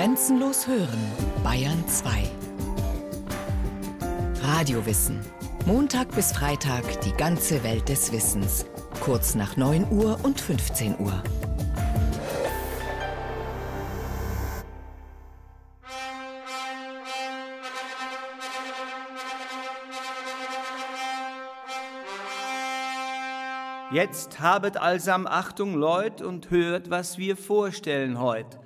Grenzenlos 0.00 0.66
hören, 0.66 0.98
Bayern 1.44 1.86
2. 1.86 2.22
Radiowissen. 4.42 5.20
Montag 5.66 6.10
bis 6.14 6.32
Freitag 6.32 7.02
die 7.02 7.12
ganze 7.12 7.62
Welt 7.64 7.86
des 7.90 8.10
Wissens. 8.10 8.64
Kurz 9.00 9.34
nach 9.34 9.58
9 9.58 9.92
Uhr 9.92 10.18
und 10.22 10.40
15 10.40 10.98
Uhr. 11.00 11.22
Jetzt 23.92 24.40
habet 24.40 24.78
allsam 24.78 25.26
Achtung, 25.26 25.74
Leut, 25.74 26.22
und 26.22 26.50
hört, 26.50 26.88
was 26.88 27.18
wir 27.18 27.36
vorstellen 27.36 28.18
heut. 28.18 28.60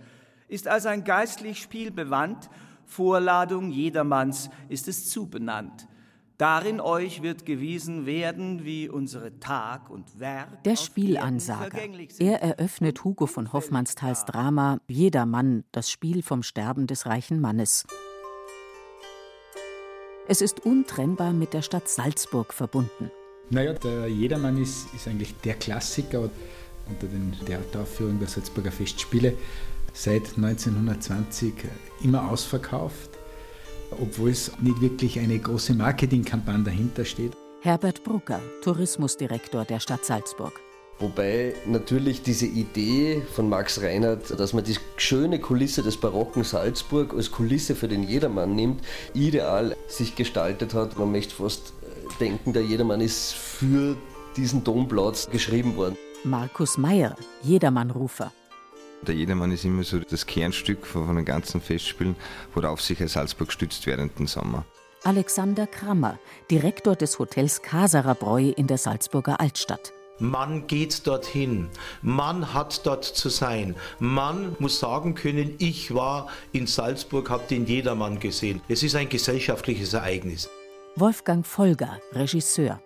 Ist 0.55 0.69
als 0.69 0.87
ein 0.87 1.03
geistlich 1.03 1.61
Spiel 1.61 1.91
bewandt, 1.91 2.49
Vorladung 2.87 3.73
jedermanns 3.73 4.51
ist 4.69 4.87
es 4.87 5.11
zubenannt. 5.11 5.89
Darin 6.39 6.81
euch 6.81 7.23
wird 7.23 7.45
gewiesen 7.45 8.07
werden, 8.07 8.65
wie 8.65 8.89
unsere 8.89 9.41
Tag 9.41 9.91
und 9.91 10.21
Werk. 10.21 10.63
Der 10.63 10.77
Spielansager. 10.77 11.77
Er 12.21 12.41
eröffnet 12.41 13.03
Hugo 13.03 13.27
von 13.27 13.53
Hoffmannsthals 13.53 14.27
Drama 14.27 14.79
Jedermann, 14.87 15.65
das 15.73 15.91
Spiel 15.91 16.23
vom 16.23 16.45
Sterben 16.45 16.87
des 16.87 17.07
reichen 17.07 17.41
Mannes. 17.41 17.85
Es 20.29 20.41
ist 20.41 20.65
untrennbar 20.65 21.33
mit 21.33 21.53
der 21.53 21.63
Stadt 21.63 21.89
Salzburg 21.89 22.55
verbunden. 22.55 23.11
Naja, 23.51 23.73
der 23.73 24.07
Jedermann 24.07 24.63
ist, 24.63 24.87
ist 24.95 25.09
eigentlich 25.09 25.35
der 25.39 25.55
Klassiker 25.55 26.31
unter 26.89 27.09
den 27.09 27.33
Theateraufführungen 27.45 28.21
der 28.21 28.29
Salzburger 28.29 28.71
Festspiele. 28.71 29.37
Seit 29.97 30.37
1920 30.37 31.55
immer 32.03 32.29
ausverkauft, 32.29 33.11
obwohl 33.93 34.31
es 34.31 34.51
nicht 34.61 34.81
wirklich 34.81 35.21
eine 35.21 35.39
große 35.39 35.73
Marketingkampagne 35.73 36.65
dahinter 36.65 37.05
steht. 37.05 37.33
Herbert 37.61 38.03
Brucker, 38.03 38.41
Tourismusdirektor 38.63 39.65
der 39.65 39.79
Stadt 39.79 40.05
Salzburg. 40.05 40.53
Wobei 40.99 41.55
natürlich 41.65 42.23
diese 42.23 42.47
Idee 42.47 43.23
von 43.35 43.49
Max 43.49 43.81
Reinhardt, 43.81 44.39
dass 44.39 44.53
man 44.53 44.65
die 44.65 44.77
schöne 44.97 45.39
Kulisse 45.39 45.83
des 45.85 45.97
barocken 45.97 46.43
Salzburg 46.43 47.15
als 47.15 47.31
Kulisse 47.31 47.77
für 47.77 47.87
den 47.89 48.03
Jedermann 48.03 48.55
nimmt, 48.55 48.83
ideal 49.15 49.77
sich 49.87 50.17
gestaltet 50.17 50.75
hat. 50.75 50.99
Man 50.99 51.13
möchte 51.13 51.37
fast 51.37 51.73
denken, 52.19 52.53
der 52.53 52.63
Jedermann 52.63 53.01
ist 53.01 53.33
für 53.33 53.97
diesen 54.37 54.65
Domplatz 54.65 55.31
geschrieben 55.31 55.77
worden. 55.77 55.97
Markus 56.25 56.79
Meyer, 56.79 57.17
Jedermannrufer. 57.43 58.33
Der 59.07 59.15
Jedermann 59.15 59.53
ist 59.53 59.65
immer 59.65 59.85
so 59.85 59.99
das 59.99 60.27
Kernstück 60.27 60.87
von, 60.87 61.15
den 61.15 61.25
ganzen 61.25 61.61
Festspielen, 61.61 62.17
worauf 62.55 62.81
sich 62.81 62.99
Salzburg 63.07 63.53
stützt 63.53 63.87
während 63.87 64.19
dem 64.19 64.27
Sommer. 64.27 64.65
Alexander 65.03 65.67
Krammer, 65.67 66.19
Direktor 66.51 66.97
des 66.97 67.19
Hotels 67.19 67.61
Kaserer 67.61 68.15
Bräu 68.15 68.53
in 68.57 68.67
der 68.67 68.79
Salzburger 68.79 69.39
Altstadt. 69.39 69.93
Man 70.19 70.67
geht 70.67 71.07
dorthin. 71.07 71.69
Man 72.01 72.55
hat 72.55 72.87
dort 72.87 73.05
zu 73.05 73.29
sein. 73.29 73.75
Man 73.99 74.57
muss 74.61 74.79
sagen 74.79 75.15
können, 75.15 75.57
ich 75.59 75.93
war 75.93 76.29
in 76.53 76.67
Salzburg, 76.67 77.29
habe 77.29 77.45
den 77.51 77.67
Jedermann 77.67 78.21
gesehen. 78.21 78.63
Es 78.69 78.83
ist 78.83 78.95
ein 78.95 79.09
gesellschaftliches 79.09 79.93
Ereignis. 79.93 80.49
Wolfgang 80.97 81.45
Folger, 81.45 82.01
Regisseur. 82.13 82.81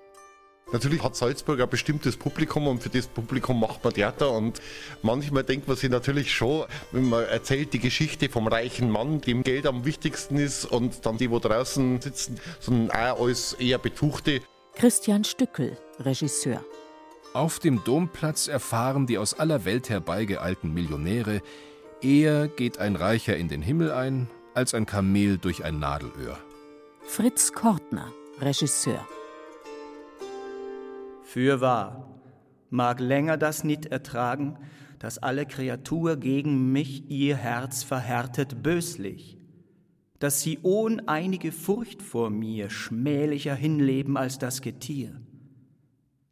Natürlich 0.71 1.03
hat 1.03 1.17
Salzburg 1.17 1.61
ein 1.61 1.69
bestimmtes 1.69 2.17
Publikum 2.17 2.67
und 2.67 2.83
für 2.83 2.91
das 2.91 3.07
Publikum 3.07 3.59
macht 3.59 3.83
man 3.83 3.95
Theater 3.95 4.31
und 4.31 4.61
manchmal 5.01 5.43
denkt 5.43 5.67
man 5.67 5.79
sich 5.79 5.89
natürlich 5.89 6.33
schon, 6.33 6.67
wenn 6.93 7.09
man 7.09 7.25
erzählt 7.25 7.73
die 7.73 7.79
Geschichte 7.79 8.29
vom 8.29 8.47
reichen 8.47 8.91
Mann, 8.91 9.23
dem 9.23 9.43
Geld 9.45 9.67
am 9.67 9.87
wichtigsten 9.87 10.37
ist 10.37 10.67
und 10.67 11.07
dann 11.07 11.17
die, 11.17 11.31
wo 11.31 11.39
draußen 11.39 12.03
sitzen, 12.03 12.39
sondern 12.61 12.91
auch 12.91 13.27
als 13.27 13.55
eher 13.55 13.79
Betuchte. 13.79 14.43
Christian 14.75 15.25
Stückel, 15.25 15.79
Regisseur. 16.01 16.63
Auf 17.33 17.59
dem 17.61 17.83
Domplatz 17.85 18.47
erfahren 18.47 19.07
die 19.07 19.17
aus 19.17 19.39
aller 19.39 19.65
Welt 19.65 19.89
herbeigeeilten 19.89 20.73
Millionäre, 20.73 21.41
eher 22.03 22.47
geht 22.47 22.79
ein 22.79 22.95
Reicher 22.95 23.37
in 23.39 23.49
den 23.49 23.63
Himmel 23.63 23.91
ein, 23.91 24.29
als 24.53 24.75
ein 24.75 24.85
Kamel 24.85 25.39
durch 25.39 25.65
ein 25.65 25.79
Nadelöhr. 25.79 26.39
Fritz 27.07 27.53
Kortner, 27.53 28.13
Regisseur. 28.41 29.07
Fürwahr, 31.29 32.09
mag 32.71 33.01
länger 33.01 33.37
das 33.37 33.63
nicht 33.63 33.85
ertragen, 33.85 34.57
dass 34.99 35.19
alle 35.19 35.45
Kreatur 35.45 36.17
gegen 36.17 36.73
mich 36.73 37.11
ihr 37.11 37.37
Herz 37.37 37.83
verhärtet 37.83 38.63
böslich, 38.63 39.37
dass 40.21 40.41
sie 40.41 40.59
ohn 40.63 41.07
einige 41.07 41.53
Furcht 41.53 42.01
vor 42.01 42.31
mir 42.31 42.71
schmählicher 42.71 43.55
hinleben 43.55 44.17
als 44.17 44.39
das 44.39 44.63
Getier. 44.63 45.21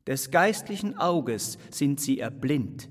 Des 0.06 0.30
geistlichen 0.30 0.96
Auges 0.96 1.58
sind 1.70 2.00
sie 2.00 2.18
erblind. 2.18 2.88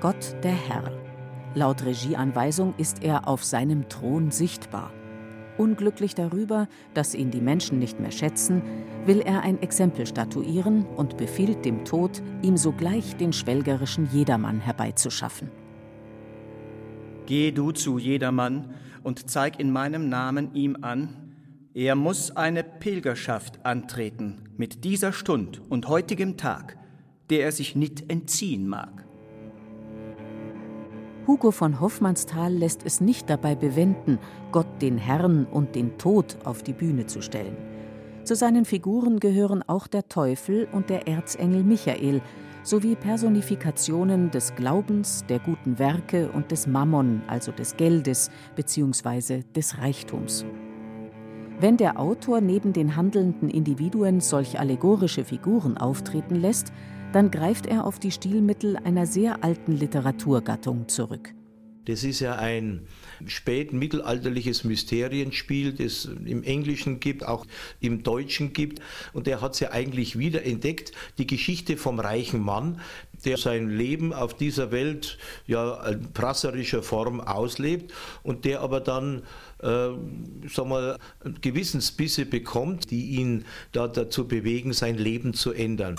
Gott 0.00 0.34
der 0.42 0.54
Herr 0.54 0.90
Laut 1.54 1.84
Regieanweisung 1.84 2.74
ist 2.78 3.04
er 3.04 3.28
auf 3.28 3.44
seinem 3.44 3.90
Thron 3.90 4.30
sichtbar. 4.30 4.92
Unglücklich 5.56 6.14
darüber, 6.14 6.68
dass 6.94 7.14
ihn 7.14 7.30
die 7.30 7.40
Menschen 7.40 7.78
nicht 7.78 8.00
mehr 8.00 8.10
schätzen, 8.10 8.62
will 9.06 9.20
er 9.20 9.42
ein 9.42 9.62
Exempel 9.62 10.06
statuieren 10.06 10.84
und 10.96 11.16
befiehlt 11.16 11.64
dem 11.64 11.84
Tod, 11.84 12.22
ihm 12.42 12.56
sogleich 12.56 13.16
den 13.16 13.32
schwelgerischen 13.32 14.08
Jedermann 14.12 14.60
herbeizuschaffen. 14.60 15.50
Geh 17.26 17.52
du 17.52 17.72
zu 17.72 17.98
Jedermann 17.98 18.74
und 19.02 19.30
zeig 19.30 19.60
in 19.60 19.70
meinem 19.70 20.08
Namen 20.08 20.54
ihm 20.54 20.76
an, 20.82 21.24
er 21.72 21.96
muss 21.96 22.30
eine 22.30 22.62
Pilgerschaft 22.62 23.64
antreten 23.64 24.42
mit 24.56 24.84
dieser 24.84 25.12
Stund 25.12 25.60
und 25.68 25.88
heutigem 25.88 26.36
Tag, 26.36 26.78
der 27.30 27.44
er 27.44 27.52
sich 27.52 27.74
nicht 27.74 28.10
entziehen 28.10 28.68
mag. 28.68 29.03
Hugo 31.26 31.52
von 31.52 31.80
Hoffmannsthal 31.80 32.52
lässt 32.52 32.84
es 32.84 33.00
nicht 33.00 33.30
dabei 33.30 33.54
bewenden, 33.54 34.18
Gott 34.52 34.66
den 34.82 34.98
Herrn 34.98 35.46
und 35.46 35.74
den 35.74 35.96
Tod 35.96 36.36
auf 36.44 36.62
die 36.62 36.74
Bühne 36.74 37.06
zu 37.06 37.22
stellen. 37.22 37.56
Zu 38.24 38.34
seinen 38.34 38.66
Figuren 38.66 39.20
gehören 39.20 39.62
auch 39.66 39.86
der 39.86 40.08
Teufel 40.08 40.68
und 40.72 40.90
der 40.90 41.08
Erzengel 41.08 41.62
Michael 41.62 42.20
sowie 42.62 42.94
Personifikationen 42.94 44.30
des 44.30 44.54
Glaubens, 44.54 45.24
der 45.28 45.38
guten 45.38 45.78
Werke 45.78 46.30
und 46.30 46.50
des 46.50 46.66
Mammon, 46.66 47.22
also 47.26 47.52
des 47.52 47.76
Geldes 47.76 48.30
bzw. 48.56 49.42
des 49.54 49.78
Reichtums. 49.78 50.44
Wenn 51.60 51.76
der 51.76 52.00
Autor 52.00 52.40
neben 52.40 52.72
den 52.72 52.96
handelnden 52.96 53.48
Individuen 53.48 54.20
solch 54.20 54.58
allegorische 54.58 55.24
Figuren 55.24 55.78
auftreten 55.78 56.34
lässt, 56.34 56.72
dann 57.14 57.30
greift 57.30 57.66
er 57.66 57.86
auf 57.86 58.00
die 58.00 58.10
Stilmittel 58.10 58.76
einer 58.76 59.06
sehr 59.06 59.44
alten 59.44 59.72
Literaturgattung 59.72 60.88
zurück. 60.88 61.32
Das 61.84 62.02
ist 62.02 62.20
ja 62.20 62.36
ein 62.36 62.86
spätmittelalterliches 63.26 64.64
Mysterienspiel, 64.64 65.74
das 65.74 66.06
im 66.06 66.42
Englischen 66.42 66.98
gibt, 66.98 67.26
auch 67.26 67.46
im 67.80 68.02
Deutschen 68.02 68.54
gibt. 68.54 68.80
Und 69.12 69.26
der 69.26 69.42
hat 69.42 69.52
es 69.52 69.60
ja 69.60 69.70
eigentlich 69.70 70.18
wiederentdeckt, 70.18 70.92
die 71.18 71.26
Geschichte 71.26 71.76
vom 71.76 72.00
reichen 72.00 72.40
Mann, 72.40 72.80
der 73.24 73.36
sein 73.36 73.68
Leben 73.68 74.14
auf 74.14 74.34
dieser 74.34 74.72
Welt 74.72 75.18
ja 75.46 75.86
in 75.86 76.12
prasserischer 76.12 76.82
Form 76.82 77.20
auslebt 77.20 77.92
und 78.22 78.46
der 78.46 78.62
aber 78.62 78.80
dann 78.80 79.22
äh, 79.60 79.88
sag 80.48 80.66
mal, 80.66 80.98
Gewissensbisse 81.42 82.24
bekommt, 82.24 82.90
die 82.90 83.10
ihn 83.16 83.44
da 83.72 83.88
dazu 83.88 84.26
bewegen, 84.26 84.72
sein 84.72 84.96
Leben 84.96 85.34
zu 85.34 85.52
ändern. 85.52 85.96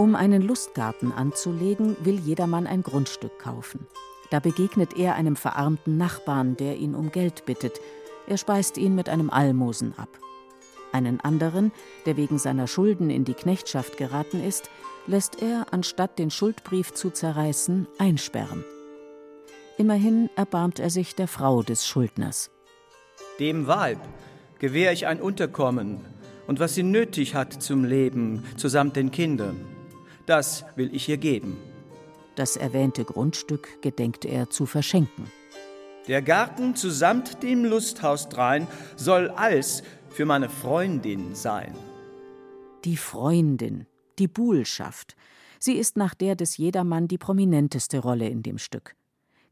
Um 0.00 0.14
einen 0.14 0.40
Lustgarten 0.40 1.12
anzulegen, 1.12 1.94
will 2.00 2.18
jedermann 2.18 2.66
ein 2.66 2.82
Grundstück 2.82 3.38
kaufen. 3.38 3.86
Da 4.30 4.40
begegnet 4.40 4.96
er 4.96 5.14
einem 5.14 5.36
verarmten 5.36 5.98
Nachbarn, 5.98 6.56
der 6.56 6.78
ihn 6.78 6.94
um 6.94 7.12
Geld 7.12 7.44
bittet. 7.44 7.82
Er 8.26 8.38
speist 8.38 8.78
ihn 8.78 8.94
mit 8.94 9.10
einem 9.10 9.28
Almosen 9.28 9.92
ab. 9.98 10.08
Einen 10.90 11.20
anderen, 11.20 11.70
der 12.06 12.16
wegen 12.16 12.38
seiner 12.38 12.66
Schulden 12.66 13.10
in 13.10 13.26
die 13.26 13.34
Knechtschaft 13.34 13.98
geraten 13.98 14.42
ist, 14.42 14.70
lässt 15.06 15.42
er, 15.42 15.66
anstatt 15.70 16.18
den 16.18 16.30
Schuldbrief 16.30 16.94
zu 16.94 17.10
zerreißen, 17.10 17.86
einsperren. 17.98 18.64
Immerhin 19.76 20.30
erbarmt 20.34 20.78
er 20.78 20.88
sich 20.88 21.14
der 21.14 21.28
Frau 21.28 21.62
des 21.62 21.86
Schuldners. 21.86 22.50
Dem 23.38 23.66
Weib 23.66 24.00
gewähre 24.60 24.94
ich 24.94 25.06
ein 25.06 25.20
Unterkommen 25.20 26.00
und 26.46 26.58
was 26.58 26.74
sie 26.74 26.84
nötig 26.84 27.34
hat 27.34 27.52
zum 27.62 27.84
Leben, 27.84 28.44
zusamt 28.56 28.96
den 28.96 29.10
Kindern 29.10 29.76
das 30.30 30.64
will 30.76 30.94
ich 30.94 31.08
ihr 31.08 31.16
geben. 31.16 31.58
Das 32.36 32.56
erwähnte 32.56 33.04
Grundstück 33.04 33.82
gedenkt 33.82 34.24
er 34.24 34.48
zu 34.48 34.64
verschenken. 34.64 35.24
Der 36.06 36.22
Garten 36.22 36.76
zusamt 36.76 37.42
dem 37.42 37.64
Lusthaus 37.64 38.28
drein 38.28 38.68
soll 38.96 39.28
alles 39.28 39.82
für 40.08 40.24
meine 40.24 40.48
Freundin 40.48 41.34
sein. 41.34 41.74
Die 42.84 42.96
Freundin, 42.96 43.86
die 44.18 44.28
Buhlschaft. 44.28 45.16
Sie 45.58 45.74
ist 45.74 45.96
nach 45.96 46.14
der 46.14 46.36
des 46.36 46.56
Jedermann 46.56 47.08
die 47.08 47.18
prominenteste 47.18 47.98
Rolle 47.98 48.28
in 48.28 48.42
dem 48.42 48.58
Stück. 48.58 48.94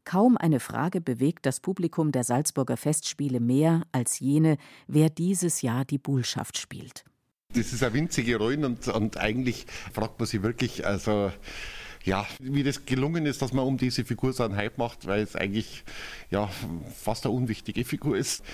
Kaum 0.05 0.39
eine 0.39 0.61
Frage 0.61 1.01
bewegt 1.01 1.45
das 1.45 1.61
Publikum 1.61 2.13
der 2.13 2.25
Salzburger 2.25 2.77
Festspiele 2.77 3.41
mehr 3.41 3.83
als 3.93 4.21
jene, 4.21 4.57
wer 4.87 5.11
dieses 5.11 5.61
Jahr 5.61 5.85
die 5.85 5.99
Buhlschaft 5.99 6.57
spielt. 6.57 7.05
Das 7.55 7.73
ist 7.73 7.83
eine 7.83 7.95
winzige 7.95 8.37
Rolle 8.37 8.67
und, 8.67 8.87
und 8.89 9.17
eigentlich 9.17 9.65
fragt 9.95 10.21
man 10.21 10.27
sich 10.27 10.43
wirklich, 10.43 10.87
also 10.87 11.33
ja, 12.05 12.27
wie 12.41 12.63
das 12.63 12.85
gelungen 12.85 13.25
ist, 13.25 13.41
dass 13.41 13.55
man 13.55 13.65
um 13.65 13.79
diese 13.79 14.05
Figur 14.05 14.35
so 14.35 14.45
einen 14.45 14.55
Hype 14.55 14.77
macht, 14.77 15.07
weil 15.07 15.23
es 15.23 15.35
eigentlich 15.35 15.83
ja, 16.31 16.49
fast 16.95 17.25
eine 17.25 17.35
unwichtige 17.35 17.85
Figur 17.85 18.19
ist. 18.19 18.45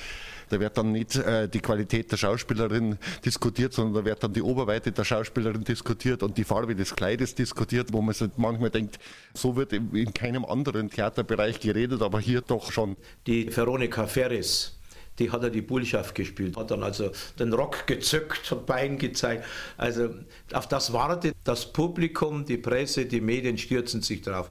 Da 0.49 0.61
wird 0.61 0.79
dann 0.79 0.93
nicht 0.93 1.17
äh, 1.17 1.49
die 1.49 1.59
Qualität 1.59 2.13
der 2.13 2.17
Schauspielerin 2.17 2.99
diskutiert, 3.25 3.73
sondern 3.73 3.95
da 3.95 4.05
wird 4.09 4.23
dann 4.23 4.33
die 4.33 4.43
Oberweite 4.43 4.93
der 4.93 5.05
Schauspielerin 5.05 5.65
diskutiert 5.65 6.23
und 6.23 6.39
die 6.39 6.45
Farbe 6.45 6.77
des 6.77 6.95
Kleides 6.95 7.35
diskutiert, 7.35 7.93
wo 7.93 8.01
man 8.01 8.15
sich 8.15 8.31
manchmal 8.37 8.71
denkt, 8.71 8.99
so 9.35 9.57
wird 9.57 9.73
in 9.73 10.15
keinem 10.15 10.45
anderen 10.45 10.89
Theaterbereich 10.89 11.59
geredet, 11.59 12.01
aber 12.01 12.21
hier 12.21 12.43
doch 12.43 12.71
schon. 12.71 12.97
Die 13.27 13.55
Veronika 13.55 14.07
Ferris 14.07 14.79
die 15.19 15.31
hat 15.31 15.43
er 15.43 15.51
die 15.51 15.63
Bullschaft 15.63 16.15
gespielt, 16.15 16.57
hat 16.57 16.71
dann 16.71 16.83
also 16.83 17.11
den 17.39 17.53
Rock 17.53 17.87
gezückt, 17.87 18.51
hat 18.51 18.67
Bein 18.67 18.99
gezeigt. 18.99 19.45
Also 19.77 20.15
auf 20.53 20.69
das 20.69 20.93
wartet 20.93 21.35
das 21.45 21.73
Publikum, 21.73 22.45
die 22.45 22.57
Presse, 22.57 23.07
die 23.07 23.21
Medien 23.21 23.59
stürzen 23.59 24.03
sich 24.03 24.23
drauf. 24.23 24.51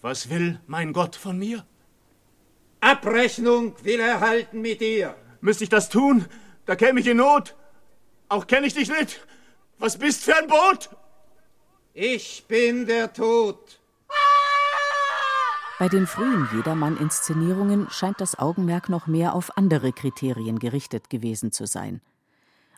Was 0.00 0.28
will 0.28 0.60
mein 0.66 0.92
Gott 0.92 1.16
von 1.16 1.38
mir? 1.38 1.64
Abrechnung 2.80 3.74
will 3.84 4.00
er 4.00 4.20
halten 4.20 4.60
mit 4.60 4.80
dir. 4.80 5.14
Müsste 5.40 5.64
ich 5.64 5.70
das 5.70 5.88
tun? 5.88 6.26
Da 6.66 6.74
käme 6.76 7.00
ich 7.00 7.06
in 7.06 7.18
Not. 7.18 7.54
Auch 8.28 8.46
kenne 8.46 8.66
ich 8.66 8.74
dich 8.74 8.88
nicht. 8.88 9.20
Was 9.78 9.96
bist 9.96 10.24
für 10.24 10.36
ein 10.36 10.48
Boot? 10.48 10.90
Ich 11.94 12.44
bin 12.48 12.86
der 12.86 13.12
Tod. 13.12 13.81
Bei 15.82 15.88
den 15.88 16.06
frühen 16.06 16.48
Jedermann-Inszenierungen 16.54 17.90
scheint 17.90 18.20
das 18.20 18.38
Augenmerk 18.38 18.88
noch 18.88 19.08
mehr 19.08 19.34
auf 19.34 19.58
andere 19.58 19.92
Kriterien 19.92 20.60
gerichtet 20.60 21.10
gewesen 21.10 21.50
zu 21.50 21.66
sein. 21.66 22.00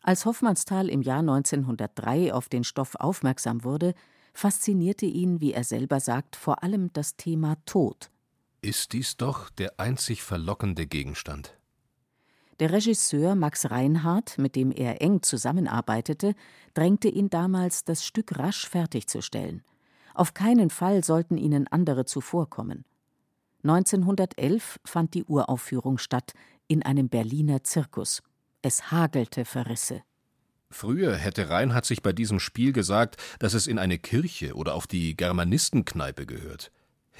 Als 0.01 0.25
Hoffmannsthal 0.25 0.89
im 0.89 1.03
Jahr 1.03 1.19
1903 1.19 2.33
auf 2.33 2.49
den 2.49 2.65
Stoff 2.65 2.95
aufmerksam 2.95 3.63
wurde, 3.63 3.93
faszinierte 4.33 5.05
ihn, 5.05 5.43
wie 5.43 5.53
er 5.53 5.65
selber 5.65 6.01
sagt, 6.01 6.35
vor 6.35 6.63
allem 6.63 6.95
das 6.95 7.17
Thema 7.17 7.57
Tod. 7.67 8.11
Ist 8.63 8.95
dies 8.95 9.19
doch 9.19 9.51
der 9.51 9.79
einzig 9.79 10.23
verlockende 10.23 10.87
Gegenstand? 10.87 11.59
Der 12.59 12.73
Regisseur 12.73 13.35
Max 13.35 13.71
Reinhardt, 13.71 14.39
mit 14.39 14.57
dem 14.57 14.73
er 14.73 15.03
eng 15.03 15.21
zusammenarbeitete, 15.21 16.35
drängte 16.73 17.09
ihn 17.09 17.29
damals, 17.29 17.85
das 17.85 18.03
Stück 18.03 18.39
rasch 18.39 18.67
fertigzustellen. 18.67 19.63
Auf 20.15 20.33
keinen 20.33 20.71
Fall 20.71 21.05
sollten 21.05 21.37
ihnen 21.37 21.69
andere 21.69 22.07
zuvorkommen. 22.07 22.87
1911 23.65 24.79
fand 24.85 25.15
die 25.15 25.25
Uraufführung 25.25 25.99
statt 25.99 26.33
in 26.69 26.83
einem 26.83 27.09
Berliner 27.09 27.65
Zirkus. 27.65 28.23
Es 28.63 28.91
hagelte 28.91 29.45
Verrisse. 29.45 30.03
Früher 30.71 31.17
hätte 31.17 31.51
Reinhardt 31.51 31.85
sich 31.85 32.03
bei 32.03 32.13
diesem 32.13 32.41
Spiel 32.41 32.73
gesagt, 32.73 33.17
dass 33.39 33.55
es 33.55 33.67
in 33.67 33.79
eine 33.79 33.99
Kirche 33.99 34.55
oder 34.55 34.75
auf 34.75 34.87
die 34.87 35.17
Germanistenkneipe 35.17 36.27
gehört. 36.27 36.73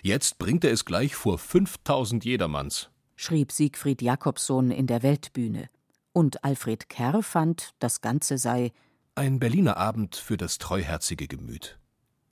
Jetzt 0.03 0.39
bringt 0.39 0.65
er 0.65 0.73
es 0.73 0.85
gleich 0.85 1.15
vor 1.15 1.39
5000 1.39 2.25
Jedermanns 2.25 2.91
schrieb 3.17 3.53
Siegfried 3.53 4.03
Jakobsohn 4.03 4.71
in 4.71 4.87
der 4.87 5.03
Weltbühne. 5.03 5.69
Und 6.13 6.45
Alfred 6.45 6.89
Kerr 6.89 7.23
fand, 7.23 7.71
das 7.79 8.01
Ganze 8.01 8.39
sei 8.39 8.73
ein 9.15 9.39
Berliner 9.39 9.77
Abend 9.77 10.17
für 10.17 10.37
das 10.37 10.59
treuherzige 10.59 11.29
Gemüt. 11.29 11.79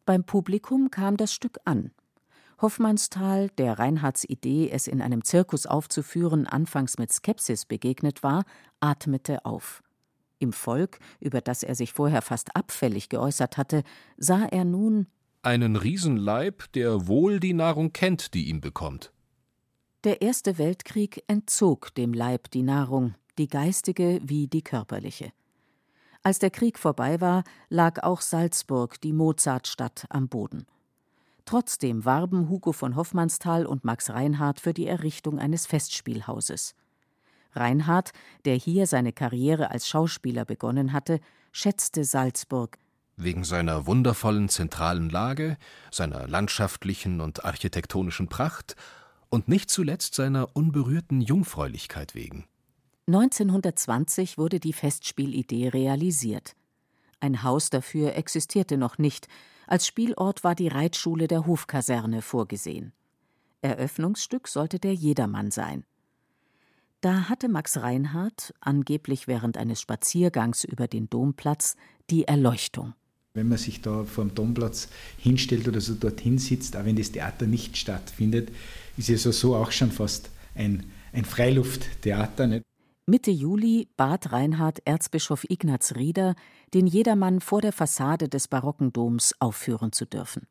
Beim 0.04 0.24
Publikum 0.24 0.90
kam 0.90 1.16
das 1.16 1.32
Stück 1.32 1.58
an. 1.64 1.92
Hoffmannsthal, 2.62 3.50
der 3.58 3.78
Reinhards 3.78 4.24
Idee, 4.24 4.70
es 4.70 4.86
in 4.86 5.02
einem 5.02 5.24
Zirkus 5.24 5.66
aufzuführen, 5.66 6.46
anfangs 6.46 6.96
mit 6.96 7.12
Skepsis 7.12 7.66
begegnet 7.66 8.22
war, 8.22 8.44
atmete 8.80 9.44
auf. 9.44 9.82
Im 10.38 10.52
Volk, 10.52 10.98
über 11.20 11.40
das 11.40 11.62
er 11.62 11.74
sich 11.74 11.92
vorher 11.92 12.22
fast 12.22 12.56
abfällig 12.56 13.08
geäußert 13.08 13.56
hatte, 13.56 13.82
sah 14.16 14.46
er 14.46 14.64
nun 14.64 15.06
einen 15.42 15.74
Riesenleib, 15.74 16.70
der 16.72 17.08
wohl 17.08 17.40
die 17.40 17.52
Nahrung 17.52 17.92
kennt, 17.92 18.32
die 18.32 18.48
ihm 18.48 18.60
bekommt. 18.60 19.12
Der 20.04 20.22
Erste 20.22 20.56
Weltkrieg 20.58 21.24
entzog 21.26 21.94
dem 21.94 22.12
Leib 22.12 22.50
die 22.52 22.62
Nahrung, 22.62 23.14
die 23.38 23.48
geistige 23.48 24.20
wie 24.22 24.46
die 24.46 24.62
körperliche. 24.62 25.32
Als 26.22 26.38
der 26.38 26.50
Krieg 26.50 26.78
vorbei 26.78 27.20
war, 27.20 27.42
lag 27.68 28.04
auch 28.04 28.20
Salzburg, 28.20 29.00
die 29.00 29.12
Mozartstadt, 29.12 30.06
am 30.10 30.28
Boden. 30.28 30.66
Trotzdem 31.44 32.04
warben 32.04 32.48
Hugo 32.48 32.72
von 32.72 32.96
Hoffmannsthal 32.96 33.66
und 33.66 33.84
Max 33.84 34.10
Reinhardt 34.10 34.60
für 34.60 34.72
die 34.72 34.86
Errichtung 34.86 35.38
eines 35.38 35.66
Festspielhauses. 35.66 36.74
Reinhardt, 37.54 38.12
der 38.44 38.54
hier 38.54 38.86
seine 38.86 39.12
Karriere 39.12 39.70
als 39.70 39.88
Schauspieler 39.88 40.44
begonnen 40.44 40.92
hatte, 40.92 41.20
schätzte 41.52 42.04
Salzburg. 42.04 42.78
Wegen 43.16 43.44
seiner 43.44 43.86
wundervollen 43.86 44.48
zentralen 44.48 45.10
Lage, 45.10 45.58
seiner 45.90 46.26
landschaftlichen 46.26 47.20
und 47.20 47.44
architektonischen 47.44 48.28
Pracht 48.28 48.74
und 49.28 49.48
nicht 49.48 49.70
zuletzt 49.70 50.14
seiner 50.14 50.56
unberührten 50.56 51.20
Jungfräulichkeit 51.20 52.14
wegen. 52.14 52.46
1920 53.08 54.38
wurde 54.38 54.60
die 54.60 54.72
Festspielidee 54.72 55.68
realisiert. 55.68 56.54
Ein 57.20 57.42
Haus 57.42 57.68
dafür 57.68 58.14
existierte 58.14 58.76
noch 58.76 58.98
nicht, 58.98 59.28
als 59.72 59.86
Spielort 59.86 60.44
war 60.44 60.54
die 60.54 60.68
Reitschule 60.68 61.28
der 61.28 61.46
Hofkaserne 61.46 62.20
vorgesehen. 62.20 62.92
Eröffnungsstück 63.62 64.46
sollte 64.46 64.78
der 64.78 64.92
Jedermann 64.92 65.50
sein. 65.50 65.84
Da 67.00 67.30
hatte 67.30 67.48
Max 67.48 67.78
Reinhardt, 67.78 68.52
angeblich 68.60 69.28
während 69.28 69.56
eines 69.56 69.80
Spaziergangs 69.80 70.64
über 70.64 70.88
den 70.88 71.08
Domplatz, 71.08 71.76
die 72.10 72.24
Erleuchtung. 72.24 72.92
Wenn 73.32 73.48
man 73.48 73.56
sich 73.56 73.80
da 73.80 74.04
vor 74.04 74.26
dem 74.26 74.34
Domplatz 74.34 74.90
hinstellt 75.16 75.66
oder 75.66 75.80
so 75.80 75.94
dorthin 75.94 76.36
sitzt, 76.36 76.76
auch 76.76 76.84
wenn 76.84 76.96
das 76.96 77.12
Theater 77.12 77.46
nicht 77.46 77.78
stattfindet, 77.78 78.50
ist 78.98 79.08
es 79.08 79.24
ja 79.24 79.32
so 79.32 79.56
auch 79.56 79.72
schon 79.72 79.90
fast 79.90 80.28
ein, 80.54 80.84
ein 81.14 81.24
Freilufttheater. 81.24 82.46
Nicht? 82.46 82.66
Mitte 83.06 83.30
Juli 83.30 83.88
bat 83.96 84.32
Reinhard 84.32 84.80
Erzbischof 84.84 85.44
Ignaz 85.48 85.96
Rieder, 85.96 86.36
den 86.74 86.86
Jedermann 86.86 87.40
vor 87.40 87.60
der 87.60 87.72
Fassade 87.72 88.28
des 88.28 88.48
barocken 88.48 88.92
Doms 88.92 89.34
aufführen 89.40 89.92
zu 89.92 90.06
dürfen. 90.06 90.46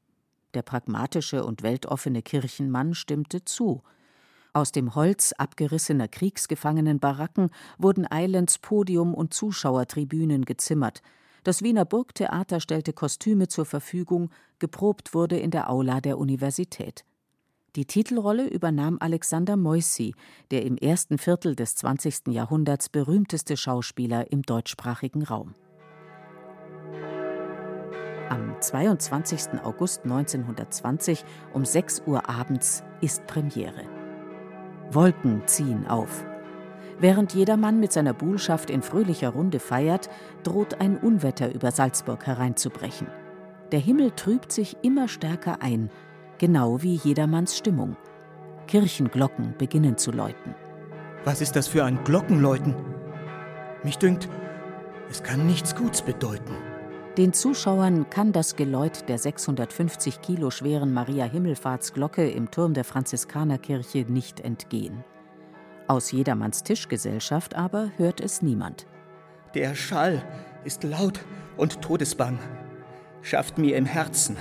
Der 0.54 0.62
pragmatische 0.62 1.44
und 1.46 1.64
weltoffene 1.64 2.22
Kirchenmann 2.22 2.94
stimmte 2.94 3.44
zu. 3.44 3.82
Aus 4.54 4.72
dem 4.72 4.96
Holz 4.96 5.34
abgerissener 5.38 6.08
Kriegsgefangenenbaracken 6.08 7.50
wurden 7.78 8.10
Eilends 8.12 8.60
Podium 8.60 9.14
und 9.14 9.34
Zuschauertribünen 9.34 10.44
gezimmert. 10.46 11.02
Das 11.44 11.64
Wiener 11.64 11.86
Burgtheater 11.86 12.60
stellte 12.60 12.94
Kostüme 12.94 13.48
zur 13.48 13.66
Verfügung, 13.66 14.30
geprobt 14.60 15.14
wurde 15.14 15.40
in 15.40 15.52
der 15.52 15.70
Aula 15.70 16.02
der 16.02 16.18
Universität. 16.18 17.06
Die 17.78 17.86
Titelrolle 17.86 18.48
übernahm 18.48 18.98
Alexander 19.00 19.56
Moissy, 19.56 20.14
der 20.52 20.66
im 20.66 20.78
ersten 20.78 21.18
Viertel 21.18 21.56
des 21.56 21.76
20. 21.76 22.28
Jahrhunderts 22.28 22.90
berühmteste 22.90 23.56
Schauspieler 23.56 24.30
im 24.30 24.42
deutschsprachigen 24.42 25.24
Raum. 25.24 25.56
Am 28.32 28.56
22. 28.62 29.62
August 29.62 30.06
1920 30.06 31.26
um 31.52 31.66
6 31.66 32.04
Uhr 32.06 32.30
abends 32.30 32.82
ist 33.02 33.28
Premiere. 33.28 33.84
Wolken 34.90 35.42
ziehen 35.48 35.86
auf. 35.86 36.24
Während 36.98 37.34
jedermann 37.34 37.82
mit 37.82 37.92
seiner 37.92 38.14
Buhlschaft 38.14 38.70
in 38.70 38.84
fröhlicher 38.84 39.32
Runde 39.32 39.60
feiert, 39.60 40.10
droht 40.44 40.80
ein 40.80 40.96
Unwetter 40.96 41.54
über 41.54 41.72
Salzburg 41.72 42.26
hereinzubrechen. 42.26 43.08
Der 43.74 43.82
Himmel 43.82 44.12
trübt 44.12 44.54
sich 44.54 44.78
immer 44.82 45.10
stärker 45.10 45.62
ein 45.62 45.90
genau 46.38 46.82
wie 46.82 46.96
jedermanns 46.96 47.58
Stimmung. 47.58 47.98
Kirchenglocken 48.66 49.56
beginnen 49.58 49.98
zu 49.98 50.10
läuten. 50.12 50.56
Was 51.26 51.42
ist 51.42 51.58
das 51.58 51.68
für 51.68 51.84
ein 51.84 52.02
Glockenläuten? 52.06 52.76
Mich 53.84 53.98
dünkt, 53.98 54.30
es 55.10 55.22
kann 55.22 55.46
nichts 55.48 55.76
Guts 55.76 56.02
bedeuten. 56.02 56.71
Den 57.18 57.34
Zuschauern 57.34 58.10
kann 58.10 58.32
das 58.32 58.56
Geläut 58.56 59.10
der 59.10 59.18
650 59.18 60.22
Kilo 60.22 60.50
schweren 60.50 60.94
Maria 60.94 61.26
Himmelfahrtsglocke 61.26 62.30
im 62.30 62.52
Turm 62.52 62.74
der 62.74 62.86
Franziskanerkirche 62.86 64.06
nicht 64.08 64.40
entgehen. 64.40 65.04
Aus 65.90 66.14
jedermanns 66.14 66.64
Tischgesellschaft 66.64 67.54
aber 67.54 67.92
hört 67.98 68.22
es 68.22 68.42
niemand. 68.42 68.88
Der 69.56 69.76
Schall 69.76 70.24
ist 70.64 70.86
laut 70.86 71.20
und 71.58 71.82
todesbang, 71.82 72.40
schafft 73.22 73.58
mir 73.58 73.76
im 73.76 73.86
Herzen 73.86 74.38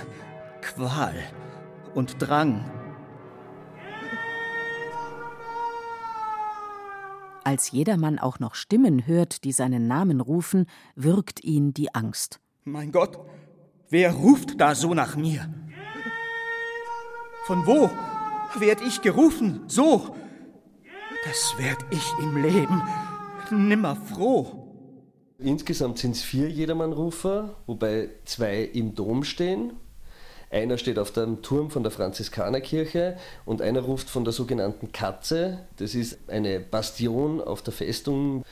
Qual 0.61 1.15
und 1.93 2.21
Drang. 2.21 2.63
Als 7.43 7.71
jedermann 7.71 8.17
auch 8.17 8.39
noch 8.39 8.55
Stimmen 8.55 9.05
hört, 9.05 9.43
die 9.43 9.51
seinen 9.51 9.87
Namen 9.87 10.21
rufen, 10.21 10.67
würgt 10.95 11.43
ihn 11.43 11.73
die 11.73 11.93
Angst. 11.93 12.39
Mein 12.63 12.91
Gott, 12.91 13.19
Wer 13.91 14.13
ruft 14.13 14.61
da 14.61 14.73
so 14.73 14.93
nach 14.93 15.17
mir? 15.17 15.53
Von 17.45 17.67
wo 17.67 17.89
werd 18.57 18.79
ich 18.87 19.01
gerufen? 19.01 19.63
So, 19.67 20.15
das 21.25 21.55
werd 21.57 21.79
ich 21.91 22.09
im 22.21 22.41
Leben 22.41 22.81
nimmer 23.51 23.97
froh. 23.97 24.65
Insgesamt 25.39 25.97
sind 25.97 26.15
es 26.15 26.21
vier 26.21 26.49
Jedermannrufer, 26.49 27.57
wobei 27.65 28.11
zwei 28.23 28.61
im 28.61 28.95
Dom 28.95 29.25
stehen. 29.25 29.73
Einer 30.49 30.77
steht 30.77 30.97
auf 30.97 31.11
dem 31.11 31.41
Turm 31.41 31.69
von 31.69 31.83
der 31.83 31.91
Franziskanerkirche 31.91 33.17
und 33.43 33.61
einer 33.61 33.81
ruft 33.81 34.09
von 34.09 34.23
der 34.23 34.31
sogenannten 34.31 34.93
Katze. 34.93 35.65
Das 35.75 35.95
ist 35.95 36.29
eine 36.29 36.61
Bastion 36.61 37.41
auf 37.41 37.61
der 37.61 37.73
Festung. 37.73 38.45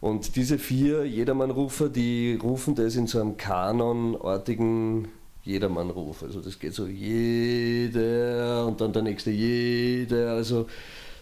Und 0.00 0.36
diese 0.36 0.58
vier 0.58 1.04
Jedermannrufer, 1.04 1.88
die 1.88 2.38
rufen 2.40 2.74
das 2.74 2.94
in 2.94 3.06
so 3.06 3.20
einem 3.20 3.36
kanonartigen 3.36 5.08
Jedermannruf. 5.42 6.22
Also 6.22 6.40
das 6.40 6.58
geht 6.58 6.74
so 6.74 6.86
jeder 6.86 8.66
und 8.66 8.80
dann 8.80 8.92
der 8.92 9.02
nächste 9.02 9.30
jeder. 9.30 10.32
Also 10.32 10.66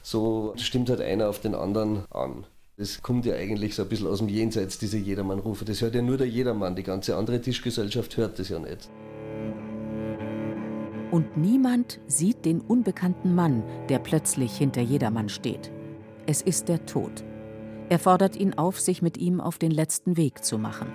so 0.02 0.52
stimmt 0.56 0.90
halt 0.90 1.00
einer 1.00 1.28
auf 1.28 1.40
den 1.40 1.54
anderen 1.54 2.04
an. 2.10 2.44
Das 2.76 3.00
kommt 3.00 3.24
ja 3.24 3.34
eigentlich 3.34 3.74
so 3.74 3.82
ein 3.82 3.88
bisschen 3.88 4.08
aus 4.08 4.18
dem 4.18 4.28
Jenseits, 4.28 4.78
diese 4.78 4.98
Jedermannrufe. 4.98 5.64
Das 5.64 5.80
hört 5.80 5.94
ja 5.94 6.02
nur 6.02 6.18
der 6.18 6.28
Jedermann. 6.28 6.76
Die 6.76 6.82
ganze 6.82 7.16
andere 7.16 7.40
Tischgesellschaft 7.40 8.18
hört 8.18 8.38
das 8.38 8.50
ja 8.50 8.58
nicht. 8.58 8.90
Und 11.10 11.38
niemand 11.38 12.00
sieht 12.06 12.44
den 12.44 12.60
unbekannten 12.60 13.34
Mann, 13.34 13.62
der 13.88 14.00
plötzlich 14.00 14.54
hinter 14.58 14.82
Jedermann 14.82 15.30
steht. 15.30 15.70
Es 16.26 16.42
ist 16.42 16.68
der 16.68 16.84
Tod. 16.84 17.24
Er 17.88 17.98
fordert 17.98 18.36
ihn 18.36 18.54
auf, 18.54 18.80
sich 18.80 19.02
mit 19.02 19.16
ihm 19.16 19.40
auf 19.40 19.58
den 19.58 19.70
letzten 19.70 20.16
Weg 20.16 20.44
zu 20.44 20.58
machen. 20.58 20.88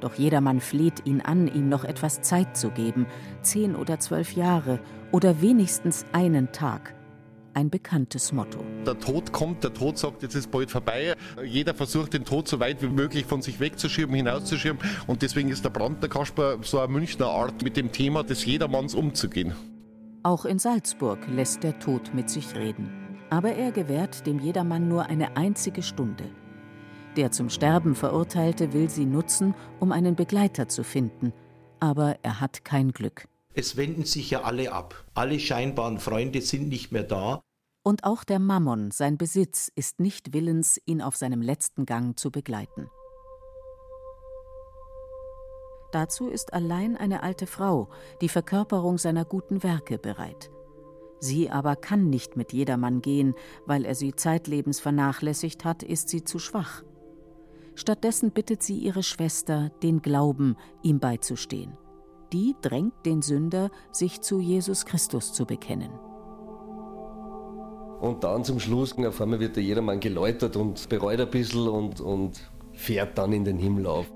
Doch 0.00 0.14
jedermann 0.14 0.60
fleht 0.60 1.06
ihn 1.06 1.20
an, 1.20 1.46
ihm 1.46 1.68
noch 1.68 1.84
etwas 1.84 2.22
Zeit 2.22 2.56
zu 2.56 2.70
geben, 2.70 3.06
zehn 3.42 3.76
oder 3.76 4.00
zwölf 4.00 4.32
Jahre 4.32 4.80
oder 5.12 5.40
wenigstens 5.40 6.04
einen 6.12 6.52
Tag 6.52 6.94
ein 7.54 7.70
bekanntes 7.70 8.32
Motto. 8.32 8.64
Der 8.86 8.98
Tod 8.98 9.32
kommt, 9.32 9.62
der 9.64 9.72
Tod 9.74 9.98
sagt, 9.98 10.22
jetzt 10.22 10.34
ist 10.34 10.50
bald 10.50 10.70
vorbei. 10.70 11.14
Jeder 11.44 11.74
versucht, 11.74 12.14
den 12.14 12.24
Tod 12.24 12.48
so 12.48 12.60
weit 12.60 12.82
wie 12.82 12.88
möglich 12.88 13.26
von 13.26 13.42
sich 13.42 13.60
wegzuschieben, 13.60 14.14
hinauszuschieben. 14.14 14.78
Und 15.06 15.22
deswegen 15.22 15.50
ist 15.50 15.64
der 15.64 15.70
Brandner 15.70 16.08
Kasper 16.08 16.58
so 16.62 16.78
eine 16.78 16.90
Münchner 16.90 17.26
Art, 17.26 17.62
mit 17.62 17.76
dem 17.76 17.92
Thema 17.92 18.22
des 18.24 18.44
Jedermanns 18.44 18.94
umzugehen. 18.94 19.52
Auch 20.22 20.44
in 20.44 20.58
Salzburg 20.58 21.18
lässt 21.28 21.62
der 21.62 21.78
Tod 21.78 22.14
mit 22.14 22.30
sich 22.30 22.54
reden. 22.54 23.01
Aber 23.32 23.54
er 23.54 23.72
gewährt 23.72 24.26
dem 24.26 24.38
Jedermann 24.38 24.88
nur 24.88 25.06
eine 25.06 25.38
einzige 25.38 25.82
Stunde. 25.82 26.30
Der 27.16 27.32
zum 27.32 27.48
Sterben 27.48 27.94
Verurteilte 27.94 28.74
will 28.74 28.90
sie 28.90 29.06
nutzen, 29.06 29.54
um 29.80 29.90
einen 29.90 30.16
Begleiter 30.16 30.68
zu 30.68 30.84
finden. 30.84 31.32
Aber 31.80 32.18
er 32.20 32.42
hat 32.42 32.62
kein 32.66 32.92
Glück. 32.92 33.26
Es 33.54 33.78
wenden 33.78 34.04
sich 34.04 34.28
ja 34.28 34.42
alle 34.42 34.70
ab. 34.70 35.06
Alle 35.14 35.40
scheinbaren 35.40 35.98
Freunde 35.98 36.42
sind 36.42 36.68
nicht 36.68 36.92
mehr 36.92 37.04
da. 37.04 37.40
Und 37.82 38.04
auch 38.04 38.22
der 38.22 38.38
Mammon, 38.38 38.90
sein 38.90 39.16
Besitz, 39.16 39.72
ist 39.74 39.98
nicht 39.98 40.34
willens, 40.34 40.78
ihn 40.84 41.00
auf 41.00 41.16
seinem 41.16 41.40
letzten 41.40 41.86
Gang 41.86 42.18
zu 42.18 42.30
begleiten. 42.30 42.90
Dazu 45.90 46.28
ist 46.28 46.52
allein 46.52 46.98
eine 46.98 47.22
alte 47.22 47.46
Frau, 47.46 47.88
die 48.20 48.28
Verkörperung 48.28 48.98
seiner 48.98 49.24
guten 49.24 49.62
Werke, 49.62 49.96
bereit. 49.96 50.50
Sie 51.22 51.50
aber 51.50 51.76
kann 51.76 52.10
nicht 52.10 52.36
mit 52.36 52.52
jedermann 52.52 53.00
gehen, 53.00 53.34
weil 53.64 53.84
er 53.84 53.94
sie 53.94 54.14
zeitlebens 54.14 54.80
vernachlässigt 54.80 55.64
hat, 55.64 55.82
ist 55.82 56.08
sie 56.08 56.24
zu 56.24 56.38
schwach. 56.38 56.82
Stattdessen 57.74 58.32
bittet 58.32 58.62
sie 58.62 58.78
ihre 58.78 59.02
Schwester, 59.02 59.70
den 59.82 60.02
Glauben, 60.02 60.56
ihm 60.82 60.98
beizustehen 60.98 61.78
die 62.32 62.54
drängt 62.62 62.94
den 63.04 63.22
Sünder, 63.22 63.70
sich 63.92 64.20
zu 64.20 64.40
Jesus 64.40 64.86
Christus 64.86 65.32
zu 65.32 65.44
bekennen. 65.44 65.90
Und 68.00 68.24
dann 68.24 68.42
zum 68.44 68.58
Schluss, 68.58 68.96
auf 68.98 69.20
einmal 69.20 69.38
wird 69.38 69.56
der 69.56 69.62
jedermann 69.62 70.00
geläutert 70.00 70.56
und 70.56 70.88
bereut 70.88 71.20
ein 71.20 71.30
bisschen 71.30 71.68
und, 71.68 72.00
und 72.00 72.40
fährt 72.72 73.16
dann 73.16 73.32
in 73.32 73.44
den 73.44 73.58
Himmel 73.58 73.86
auf. 73.86 74.06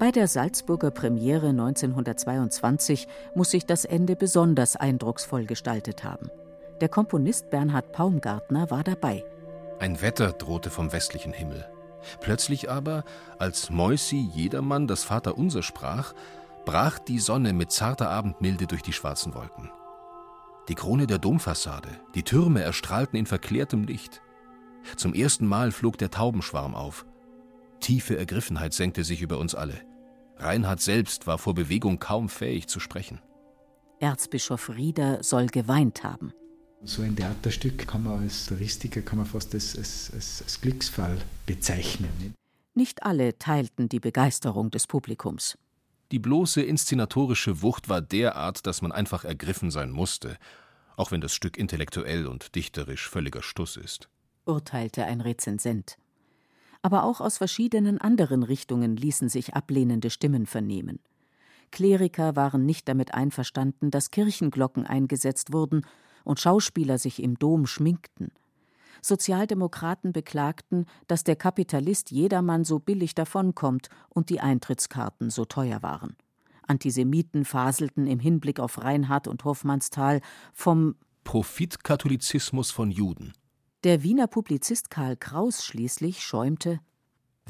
Bei 0.00 0.10
der 0.10 0.28
Salzburger 0.28 0.90
Premiere 0.90 1.50
1922 1.50 3.06
muss 3.34 3.50
sich 3.50 3.66
das 3.66 3.84
Ende 3.84 4.16
besonders 4.16 4.74
eindrucksvoll 4.76 5.44
gestaltet 5.44 6.04
haben. 6.04 6.30
Der 6.80 6.88
Komponist 6.88 7.50
Bernhard 7.50 7.92
Paumgartner 7.92 8.70
war 8.70 8.82
dabei. 8.82 9.26
Ein 9.78 10.00
Wetter 10.00 10.32
drohte 10.32 10.70
vom 10.70 10.90
westlichen 10.94 11.34
Himmel. 11.34 11.68
Plötzlich 12.22 12.70
aber, 12.70 13.04
als 13.38 13.68
Moisi 13.68 14.26
jedermann 14.32 14.86
das 14.86 15.04
Vaterunser 15.04 15.62
sprach, 15.62 16.14
brach 16.64 16.98
die 16.98 17.18
Sonne 17.18 17.52
mit 17.52 17.70
zarter 17.70 18.08
Abendmilde 18.08 18.66
durch 18.66 18.80
die 18.80 18.94
schwarzen 18.94 19.34
Wolken. 19.34 19.70
Die 20.70 20.76
Krone 20.76 21.08
der 21.08 21.18
Domfassade, 21.18 21.90
die 22.14 22.22
Türme 22.22 22.62
erstrahlten 22.62 23.18
in 23.18 23.26
verklärtem 23.26 23.84
Licht. 23.84 24.22
Zum 24.96 25.12
ersten 25.12 25.46
Mal 25.46 25.72
flog 25.72 25.98
der 25.98 26.10
Taubenschwarm 26.10 26.74
auf. 26.74 27.04
Tiefe 27.80 28.16
Ergriffenheit 28.16 28.72
senkte 28.72 29.04
sich 29.04 29.20
über 29.20 29.36
uns 29.36 29.54
alle. 29.54 29.89
Reinhard 30.40 30.80
selbst 30.80 31.26
war 31.26 31.38
vor 31.38 31.54
Bewegung 31.54 31.98
kaum 31.98 32.28
fähig 32.28 32.66
zu 32.68 32.80
sprechen. 32.80 33.20
Erzbischof 33.98 34.70
Rieder 34.70 35.22
soll 35.22 35.46
geweint 35.46 36.02
haben. 36.02 36.32
So 36.82 37.02
ein 37.02 37.14
Theaterstück 37.14 37.86
kann 37.86 38.04
man 38.04 38.22
als 38.22 38.46
Touristiker 38.46 39.02
kann 39.02 39.18
man 39.18 39.26
fast 39.26 39.52
als, 39.52 39.76
als, 39.76 40.10
als, 40.14 40.42
als 40.42 40.60
Glücksfall 40.60 41.18
bezeichnen. 41.44 42.34
Nicht 42.74 43.02
alle 43.02 43.38
teilten 43.38 43.88
die 43.90 44.00
Begeisterung 44.00 44.70
des 44.70 44.86
Publikums. 44.86 45.58
Die 46.12 46.18
bloße 46.18 46.62
inszenatorische 46.62 47.60
Wucht 47.62 47.88
war 47.88 48.00
derart, 48.00 48.66
dass 48.66 48.80
man 48.80 48.92
einfach 48.92 49.24
ergriffen 49.24 49.70
sein 49.70 49.90
musste, 49.90 50.38
auch 50.96 51.10
wenn 51.12 51.20
das 51.20 51.34
Stück 51.34 51.56
intellektuell 51.56 52.26
und 52.26 52.54
dichterisch 52.54 53.08
völliger 53.08 53.42
Stuss 53.42 53.76
ist, 53.76 54.08
urteilte 54.44 55.04
ein 55.04 55.20
Rezensent. 55.20 55.96
Aber 56.82 57.04
auch 57.04 57.20
aus 57.20 57.38
verschiedenen 57.38 57.98
anderen 57.98 58.42
Richtungen 58.42 58.96
ließen 58.96 59.28
sich 59.28 59.54
ablehnende 59.54 60.10
Stimmen 60.10 60.46
vernehmen. 60.46 61.00
Kleriker 61.70 62.36
waren 62.36 62.64
nicht 62.64 62.88
damit 62.88 63.14
einverstanden, 63.14 63.90
dass 63.90 64.10
Kirchenglocken 64.10 64.86
eingesetzt 64.86 65.52
wurden 65.52 65.86
und 66.24 66.40
Schauspieler 66.40 66.98
sich 66.98 67.22
im 67.22 67.38
Dom 67.38 67.66
schminkten. 67.66 68.32
Sozialdemokraten 69.02 70.12
beklagten, 70.12 70.86
dass 71.06 71.24
der 71.24 71.36
Kapitalist 71.36 72.10
jedermann 72.10 72.64
so 72.64 72.78
billig 72.78 73.14
davonkommt 73.14 73.88
und 74.08 74.28
die 74.30 74.40
Eintrittskarten 74.40 75.30
so 75.30 75.44
teuer 75.44 75.82
waren. 75.82 76.16
Antisemiten 76.66 77.44
faselten 77.44 78.06
im 78.06 78.20
Hinblick 78.20 78.60
auf 78.60 78.82
Reinhard 78.82 79.26
und 79.26 79.44
Hoffmannsthal 79.44 80.20
vom 80.52 80.96
Profitkatholizismus 81.24 82.70
von 82.70 82.90
Juden. 82.90 83.32
Der 83.82 84.02
Wiener 84.02 84.26
Publizist 84.26 84.90
Karl 84.90 85.16
Kraus 85.16 85.64
schließlich 85.64 86.20
schäumte 86.22 86.80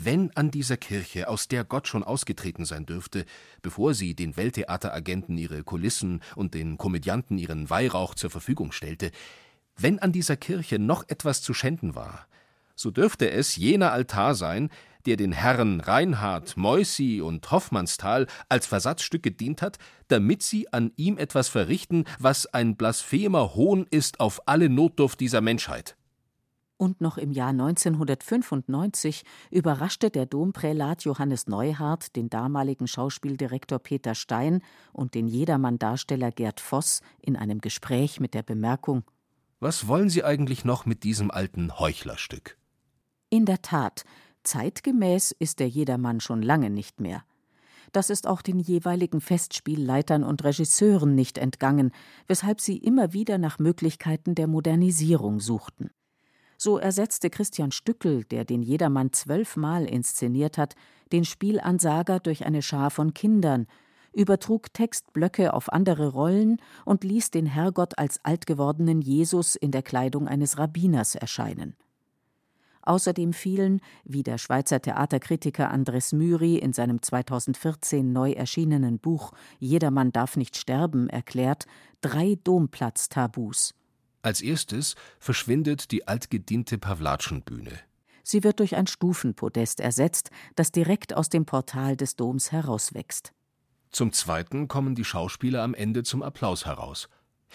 wenn 0.02 0.34
an 0.34 0.50
dieser 0.50 0.76
Kirche, 0.76 1.28
aus 1.28 1.48
der 1.48 1.64
Gott 1.64 1.88
schon 1.88 2.04
ausgetreten 2.04 2.64
sein 2.64 2.86
dürfte, 2.86 3.26
bevor 3.60 3.92
sie 3.92 4.14
den 4.14 4.36
Welttheateragenten 4.36 5.36
ihre 5.36 5.62
Kulissen 5.62 6.22
und 6.36 6.54
den 6.54 6.78
Komödianten 6.78 7.36
ihren 7.36 7.68
Weihrauch 7.68 8.14
zur 8.14 8.30
Verfügung 8.30 8.72
stellte, 8.72 9.10
wenn 9.76 9.98
an 9.98 10.12
dieser 10.12 10.36
Kirche 10.36 10.78
noch 10.78 11.06
etwas 11.08 11.42
zu 11.42 11.52
schänden 11.52 11.96
war, 11.96 12.28
so 12.76 12.90
dürfte 12.90 13.30
es 13.30 13.56
jener 13.56 13.92
Altar 13.92 14.34
sein, 14.34 14.70
der 15.04 15.16
den 15.16 15.32
Herren 15.32 15.80
Reinhard, 15.80 16.56
Moisi 16.56 17.20
und 17.20 17.50
Hoffmannsthal 17.50 18.26
als 18.48 18.66
Versatzstück 18.66 19.22
gedient 19.22 19.60
hat, 19.60 19.78
damit 20.08 20.42
sie 20.42 20.72
an 20.72 20.92
ihm 20.96 21.18
etwas 21.18 21.48
verrichten, 21.48 22.04
was 22.18 22.46
ein 22.46 22.76
blasphemer 22.76 23.54
Hohn 23.54 23.86
ist 23.90 24.20
auf 24.20 24.46
alle 24.46 24.70
Notdurft 24.70 25.20
dieser 25.20 25.40
Menschheit 25.40 25.96
und 26.80 27.02
noch 27.02 27.18
im 27.18 27.30
Jahr 27.30 27.50
1995 27.50 29.24
überraschte 29.50 30.10
der 30.10 30.24
Domprälat 30.24 31.04
Johannes 31.04 31.46
Neuhardt 31.46 32.16
den 32.16 32.30
damaligen 32.30 32.86
Schauspieldirektor 32.86 33.78
Peter 33.78 34.14
Stein 34.14 34.62
und 34.94 35.14
den 35.14 35.28
Jedermann-Darsteller 35.28 36.32
Gerd 36.32 36.58
Voss 36.58 37.02
in 37.20 37.36
einem 37.36 37.60
Gespräch 37.60 38.18
mit 38.18 38.32
der 38.32 38.42
Bemerkung: 38.42 39.04
Was 39.60 39.88
wollen 39.88 40.08
Sie 40.08 40.24
eigentlich 40.24 40.64
noch 40.64 40.86
mit 40.86 41.04
diesem 41.04 41.30
alten 41.30 41.78
Heuchlerstück? 41.78 42.56
In 43.28 43.44
der 43.44 43.60
Tat, 43.60 44.04
zeitgemäß 44.42 45.32
ist 45.32 45.60
der 45.60 45.68
Jedermann 45.68 46.20
schon 46.20 46.40
lange 46.40 46.70
nicht 46.70 46.98
mehr. 46.98 47.24
Das 47.92 48.08
ist 48.08 48.26
auch 48.26 48.40
den 48.40 48.58
jeweiligen 48.58 49.20
Festspielleitern 49.20 50.24
und 50.24 50.44
Regisseuren 50.44 51.14
nicht 51.14 51.36
entgangen, 51.36 51.90
weshalb 52.26 52.62
sie 52.62 52.78
immer 52.78 53.12
wieder 53.12 53.36
nach 53.36 53.58
Möglichkeiten 53.58 54.34
der 54.34 54.46
Modernisierung 54.46 55.40
suchten. 55.40 55.90
So 56.62 56.76
ersetzte 56.76 57.30
Christian 57.30 57.72
Stückel, 57.72 58.24
der 58.24 58.44
den 58.44 58.62
Jedermann 58.62 59.14
zwölfmal 59.14 59.86
inszeniert 59.86 60.58
hat, 60.58 60.74
den 61.10 61.24
Spielansager 61.24 62.20
durch 62.20 62.44
eine 62.44 62.60
Schar 62.60 62.90
von 62.90 63.14
Kindern, 63.14 63.66
übertrug 64.12 64.70
Textblöcke 64.74 65.54
auf 65.54 65.72
andere 65.72 66.08
Rollen 66.08 66.60
und 66.84 67.02
ließ 67.02 67.30
den 67.30 67.46
Herrgott 67.46 67.98
als 67.98 68.22
altgewordenen 68.26 69.00
Jesus 69.00 69.56
in 69.56 69.70
der 69.70 69.80
Kleidung 69.80 70.28
eines 70.28 70.58
Rabbiners 70.58 71.14
erscheinen. 71.14 71.76
Außerdem 72.82 73.32
fielen, 73.32 73.80
wie 74.04 74.22
der 74.22 74.36
Schweizer 74.36 74.82
Theaterkritiker 74.82 75.70
Andres 75.70 76.12
Myri 76.12 76.56
in 76.56 76.74
seinem 76.74 77.00
2014 77.00 78.12
neu 78.12 78.32
erschienenen 78.32 78.98
Buch 78.98 79.32
Jedermann 79.60 80.12
darf 80.12 80.36
nicht 80.36 80.58
sterben 80.58 81.08
erklärt, 81.08 81.64
drei 82.02 82.36
Domplatztabus. 82.44 83.72
Als 84.22 84.42
erstes 84.42 84.96
verschwindet 85.18 85.90
die 85.90 86.06
altgediente 86.06 86.78
Pawlatschenbühne. 86.78 87.78
Sie 88.22 88.44
wird 88.44 88.60
durch 88.60 88.76
ein 88.76 88.86
Stufenpodest 88.86 89.80
ersetzt, 89.80 90.30
das 90.56 90.72
direkt 90.72 91.14
aus 91.14 91.30
dem 91.30 91.46
Portal 91.46 91.96
des 91.96 92.16
Doms 92.16 92.52
herauswächst. 92.52 93.32
Zum 93.90 94.12
Zweiten 94.12 94.68
kommen 94.68 94.94
die 94.94 95.04
Schauspieler 95.04 95.62
am 95.62 95.74
Ende 95.74 96.02
zum 96.02 96.22
Applaus 96.22 96.66
heraus. 96.66 97.08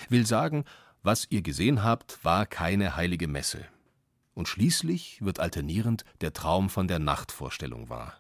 Will 0.09 0.25
sagen, 0.25 0.65
was 1.01 1.27
ihr 1.29 1.41
gesehen 1.41 1.83
habt, 1.83 2.23
war 2.25 2.45
keine 2.45 2.95
heilige 2.95 3.27
Messe. 3.27 3.65
Und 4.33 4.47
schließlich 4.49 5.23
wird 5.23 5.39
alternierend 5.39 6.03
der 6.21 6.33
Traum 6.33 6.69
von 6.69 6.87
der 6.87 6.99
Nachtvorstellung 6.99 7.89
wahr. 7.89 8.15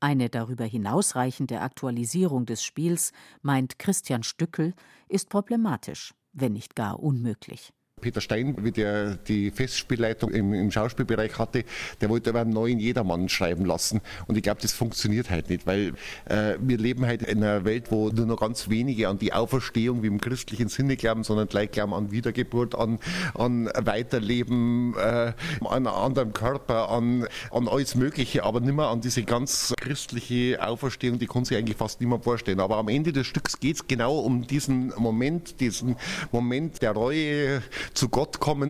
Eine 0.00 0.30
darüber 0.30 0.64
hinausreichende 0.64 1.60
Aktualisierung 1.60 2.46
des 2.46 2.62
Spiels, 2.62 3.12
meint 3.42 3.78
Christian 3.78 4.22
Stückel, 4.22 4.72
ist 5.08 5.28
problematisch, 5.28 6.14
wenn 6.32 6.52
nicht 6.52 6.76
gar 6.76 7.00
unmöglich. 7.00 7.72
Peter 7.98 8.20
Stein, 8.20 8.56
wie 8.62 8.72
der 8.72 9.16
die 9.16 9.50
Festspielleitung 9.50 10.30
im, 10.30 10.52
im, 10.54 10.70
Schauspielbereich 10.70 11.38
hatte, 11.38 11.64
der 12.00 12.08
wollte 12.08 12.30
aber 12.30 12.40
einen 12.40 12.52
neuen 12.52 12.78
Jedermann 12.78 13.28
schreiben 13.28 13.64
lassen. 13.64 14.00
Und 14.26 14.36
ich 14.36 14.42
glaube, 14.42 14.60
das 14.62 14.72
funktioniert 14.72 15.30
halt 15.30 15.50
nicht, 15.50 15.66
weil 15.66 15.94
äh, 16.26 16.54
wir 16.60 16.78
leben 16.78 17.06
halt 17.06 17.22
in 17.22 17.42
einer 17.42 17.64
Welt, 17.64 17.90
wo 17.90 18.08
nur 18.08 18.26
noch 18.26 18.40
ganz 18.40 18.68
wenige 18.68 19.08
an 19.08 19.18
die 19.18 19.32
Auferstehung 19.32 20.02
wie 20.02 20.06
im 20.06 20.20
christlichen 20.20 20.68
Sinne 20.68 20.96
glauben, 20.96 21.24
sondern 21.24 21.48
gleich 21.48 21.70
glauben 21.70 21.94
an 21.94 22.10
Wiedergeburt, 22.10 22.74
an, 22.74 22.98
an 23.34 23.66
Weiterleben, 23.74 24.94
äh, 24.96 25.32
an 25.60 25.66
einen 25.66 25.86
anderen 25.86 26.32
Körper, 26.32 26.90
an, 26.90 27.26
an 27.50 27.68
alles 27.68 27.94
Mögliche, 27.94 28.44
aber 28.44 28.60
nicht 28.60 28.74
mehr 28.74 28.88
an 28.88 29.00
diese 29.00 29.22
ganz 29.22 29.74
christliche 29.80 30.58
Auferstehung, 30.60 31.18
die 31.18 31.26
kann 31.26 31.44
sich 31.44 31.56
eigentlich 31.56 31.76
fast 31.76 32.00
niemand 32.00 32.24
vorstellen. 32.24 32.60
Aber 32.60 32.76
am 32.76 32.88
Ende 32.88 33.12
des 33.12 33.26
Stücks 33.26 33.60
geht 33.60 33.76
es 33.76 33.86
genau 33.86 34.18
um 34.18 34.46
diesen 34.46 34.92
Moment, 34.96 35.60
diesen 35.60 35.96
Moment 36.32 36.82
der 36.82 36.92
Reue, 36.92 37.62
zu 37.94 38.08
Gott 38.08 38.40
kommen. 38.40 38.68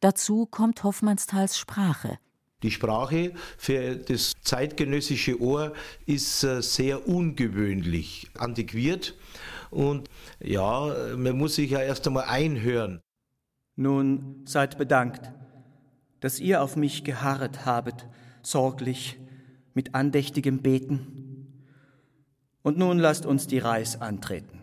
Dazu 0.00 0.46
kommt 0.46 0.84
Hoffmannsthals 0.84 1.58
Sprache. 1.58 2.18
Die 2.62 2.70
Sprache 2.70 3.32
für 3.58 3.96
das 3.96 4.32
zeitgenössische 4.42 5.40
Ohr 5.40 5.72
ist 6.06 6.42
äh, 6.42 6.62
sehr 6.62 7.06
ungewöhnlich, 7.06 8.30
antiquiert 8.38 9.14
und 9.70 10.08
ja, 10.40 11.14
man 11.16 11.36
muss 11.36 11.56
sich 11.56 11.70
ja 11.70 11.80
erst 11.80 12.06
einmal 12.06 12.24
einhören. 12.24 13.00
Nun 13.76 14.42
seid 14.46 14.78
bedankt, 14.78 15.32
dass 16.20 16.40
ihr 16.40 16.62
auf 16.62 16.76
mich 16.76 17.04
geharret 17.04 17.66
habet, 17.66 18.06
sorglich, 18.42 19.18
mit 19.74 19.94
andächtigem 19.94 20.62
Beten. 20.62 21.52
Und 22.62 22.78
nun 22.78 22.98
lasst 22.98 23.26
uns 23.26 23.46
die 23.46 23.58
Reis 23.58 24.00
antreten. 24.00 24.55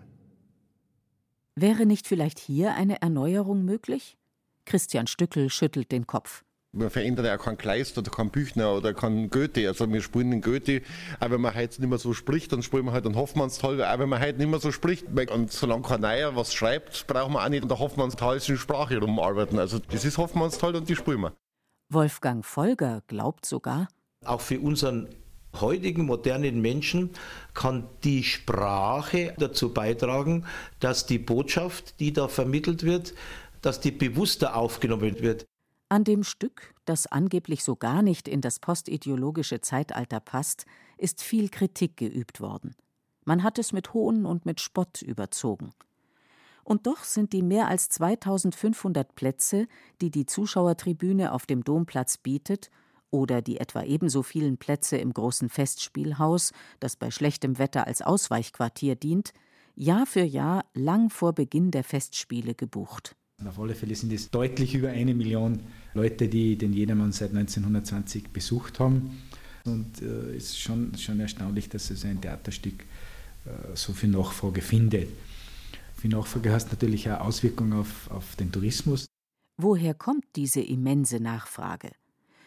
Wäre 1.56 1.86
nicht 1.86 2.08
vielleicht 2.08 2.40
hier 2.40 2.74
eine 2.74 3.02
Erneuerung 3.04 3.64
möglich? 3.64 4.18
Christian 4.66 5.06
Stückel 5.06 5.52
schüttelt 5.52 5.92
den 5.92 6.08
Kopf. 6.08 6.44
Man 6.76 6.90
verändert 6.90 7.28
ja 7.28 7.38
keinen 7.38 7.60
Kleist 7.60 7.96
oder 8.00 8.10
keinen 8.10 8.32
Büchner 8.32 8.74
oder 8.74 8.96
keinen 8.96 9.30
Goethe. 9.30 9.68
Also 9.68 9.88
wir 9.88 10.02
spielen 10.02 10.32
den 10.32 10.42
Goethe, 10.42 10.82
auch 11.20 11.30
wenn 11.30 11.42
man 11.42 11.54
heute 11.54 11.80
nicht 11.80 11.90
mehr 11.90 12.00
so 12.00 12.14
spricht, 12.14 12.52
dann 12.52 12.64
spielen 12.64 12.86
wir 12.86 12.94
halt 12.94 13.06
einen 13.06 13.16
Hoffmannsthal, 13.16 13.84
auch 13.84 14.00
wenn 14.00 14.10
man 14.10 14.20
heute 14.20 14.40
nicht 14.40 14.50
mehr 14.50 14.60
so 14.60 14.72
spricht. 14.72 15.06
Und 15.08 15.52
solange 15.52 15.84
kein 15.84 16.02
Neuer 16.02 16.36
was 16.36 16.56
schreibt, 16.56 17.06
brauchen 17.06 17.34
wir 17.34 17.44
auch 17.44 17.50
nicht 17.50 17.62
an 17.62 17.70
der 17.70 17.78
Hoffmannstalischen 17.78 18.58
Sprache 18.58 18.98
rumarbeiten. 18.98 19.60
Also 19.60 19.78
das 19.78 20.06
ist 20.06 20.18
Hoffmannsthal 20.18 20.76
und 20.76 20.90
die 20.90 20.96
spielen 20.96 21.22
wir. 21.22 21.34
Wolfgang 21.90 22.44
Folger 22.44 23.04
glaubt 23.06 23.46
sogar, 23.46 23.88
auch 24.26 24.42
für 24.42 24.60
unseren 24.60 25.10
heutigen 25.60 26.06
modernen 26.06 26.62
Menschen 26.62 27.12
kann 27.54 27.88
die 28.04 28.24
Sprache 28.24 29.34
dazu 29.38 29.74
beitragen, 29.74 30.46
dass 30.80 31.06
die 31.06 31.20
Botschaft, 31.20 32.00
die 32.00 32.14
da 32.14 32.28
vermittelt 32.28 32.84
wird, 32.84 33.14
dass 33.62 33.80
die 33.80 33.92
bewusster 33.92 34.56
aufgenommen 34.56 35.22
wird. 35.22 35.46
An 35.90 36.04
dem 36.04 36.24
Stück, 36.24 36.74
das 36.86 37.08
angeblich 37.08 37.64
so 37.64 37.76
gar 37.76 38.02
nicht 38.02 38.28
in 38.28 38.42
das 38.42 38.60
postideologische 38.60 39.62
Zeitalter 39.62 40.20
passt, 40.20 40.66
ist 40.98 41.22
viel 41.22 41.50
Kritik 41.50 41.98
geübt 41.98 42.42
worden. 42.42 42.76
Man 43.26 43.44
hat 43.44 43.60
es 43.60 43.74
mit 43.74 43.94
Hohn 43.94 44.26
und 44.26 44.46
mit 44.46 44.60
Spott 44.60 45.02
überzogen. 45.02 45.72
Und 46.64 46.88
doch 46.88 47.04
sind 47.04 47.34
die 47.34 47.42
mehr 47.42 47.68
als 47.68 47.90
2500 47.90 49.16
Plätze, 49.16 49.68
die 50.02 50.12
die 50.12 50.26
Zuschauertribüne 50.26 51.34
auf 51.34 51.46
dem 51.46 51.64
Domplatz 51.64 52.18
bietet, 52.18 52.70
oder 53.14 53.44
die 53.44 53.60
etwa 53.60 53.84
ebenso 53.84 54.24
vielen 54.24 54.58
Plätze 54.58 54.98
im 54.98 55.14
großen 55.14 55.48
Festspielhaus, 55.48 56.52
das 56.80 56.96
bei 56.96 57.12
schlechtem 57.12 57.60
Wetter 57.60 57.86
als 57.86 58.02
Ausweichquartier 58.02 58.96
dient, 58.96 59.34
Jahr 59.76 60.06
für 60.06 60.24
Jahr 60.24 60.66
lang 60.74 61.12
vor 61.12 61.34
Beginn 61.34 61.70
der 61.70 61.84
Festspiele 61.84 62.56
gebucht. 62.56 63.16
Auf 63.46 63.60
alle 63.60 63.76
Fälle 63.76 63.96
sind 63.96 64.12
es 64.12 64.32
deutlich 64.32 64.74
über 64.74 64.90
eine 64.90 65.14
Million 65.14 65.60
Leute, 65.94 66.28
die 66.28 66.58
den 66.58 66.74
Jedermann 66.74 67.12
seit 67.12 67.30
1920 67.30 68.30
besucht 68.30 68.80
haben. 68.80 69.22
Und 69.66 70.02
es 70.02 70.34
äh, 70.34 70.38
ist 70.38 70.60
schon, 70.60 70.98
schon 70.98 71.20
erstaunlich, 71.20 71.70
dass 71.70 71.92
es 71.92 72.06
ein 72.06 72.20
Theaterstück 72.20 72.82
äh, 73.46 73.76
so 73.76 73.94
viel 73.94 74.10
Nachfrage 74.10 74.62
findet. 74.62 75.10
Viel 75.98 76.12
Nachfrage 76.12 76.52
hat 76.52 76.72
natürlich 76.72 77.10
auch 77.12 77.22
Auswirkungen 77.22 77.74
auf, 77.74 78.10
auf 78.10 78.36
den 78.38 78.52
Tourismus. 78.52 79.06
Woher 79.58 79.94
kommt 79.94 80.26
diese 80.36 80.62
immense 80.62 81.20
Nachfrage? 81.20 81.92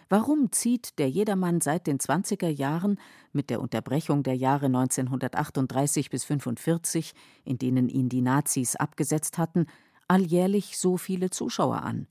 Warum 0.08 0.52
zieht 0.52 0.98
der 1.00 1.10
Jedermann 1.10 1.60
seit 1.60 1.88
den 1.88 1.98
20er 1.98 2.48
Jahren 2.48 3.00
mit 3.32 3.50
der 3.50 3.60
Unterbrechung 3.60 4.22
der 4.22 4.36
Jahre 4.36 4.66
1938 4.66 6.10
bis 6.10 6.24
45, 6.24 7.12
in 7.44 7.58
denen 7.58 7.88
ihn 7.88 8.08
die 8.08 8.20
Nazis 8.20 8.76
abgesetzt 8.76 9.36
hatten, 9.36 9.66
alljährlich 10.06 10.78
so 10.78 10.96
viele 10.96 11.30
Zuschauer 11.30 11.82
an? 11.82 12.06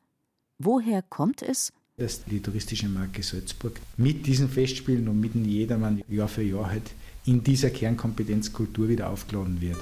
Woher 0.58 1.02
kommt 1.04 1.42
es? 1.42 1.72
Dass 1.96 2.26
die 2.26 2.42
touristische 2.42 2.90
Marke 2.90 3.24
Salzburg 3.24 3.80
mit 3.96 4.26
diesen 4.26 4.50
Festspielen 4.50 5.08
und 5.08 5.22
mit 5.22 5.34
dem 5.34 5.46
Jedermann 5.46 6.04
Jahr 6.10 6.28
für 6.28 6.44
Jahr 6.44 6.70
halt 6.70 6.92
in 7.26 7.44
dieser 7.44 7.70
Kernkompetenz 7.70 8.52
Kultur 8.52 8.90
wieder 8.90 9.10
aufgeladen 9.10 9.62
wird. 9.62 9.78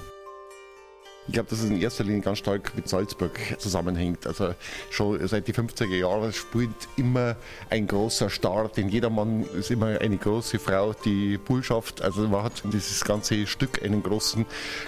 Ich 1.26 1.34
glaube, 1.34 1.50
dass 1.50 1.60
es 1.60 1.70
in 1.70 1.82
erster 1.82 2.04
Linie 2.04 2.22
ganz 2.22 2.40
stark 2.40 2.76
mit 2.76 2.90
Salzburg 2.90 3.40
zusammenhängt. 3.58 4.28
Also 4.28 4.56
schon 4.90 5.26
seit 5.26 5.48
die 5.48 5.54
50er 5.54 5.96
Jahren 5.96 6.34
spielt 6.34 6.70
immer 6.98 7.38
ein 7.70 7.88
großer 7.88 8.30
Star, 8.30 8.68
denn 8.68 8.90
jedermann 8.90 9.44
ist 9.58 9.72
immer 9.72 10.00
eine 10.00 10.18
große 10.18 10.60
Frau, 10.60 10.94
die 11.06 11.38
Bullschaft. 11.38 12.02
Also 12.02 12.28
man 12.28 12.44
hat 12.44 12.64
dieses 12.66 13.06
ganze 13.06 13.48
Stück 13.48 13.82
einen 13.84 14.04
großen 14.04 14.46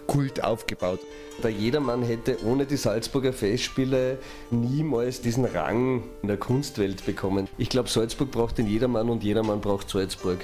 Kult 0.07 0.43
aufgebaut. 0.43 0.99
Der 1.41 1.51
Jedermann 1.51 2.03
hätte 2.03 2.37
ohne 2.45 2.65
die 2.65 2.77
Salzburger 2.77 3.31
Festspiele 3.31 4.17
niemals 4.51 5.21
diesen 5.21 5.45
Rang 5.45 6.03
in 6.21 6.27
der 6.27 6.37
Kunstwelt 6.37 7.05
bekommen. 7.05 7.47
Ich 7.57 7.69
glaube, 7.69 7.89
Salzburg 7.89 8.31
braucht 8.31 8.57
den 8.57 8.67
Jedermann 8.67 9.09
und 9.09 9.23
jedermann 9.23 9.61
braucht 9.61 9.89
Salzburg. 9.89 10.39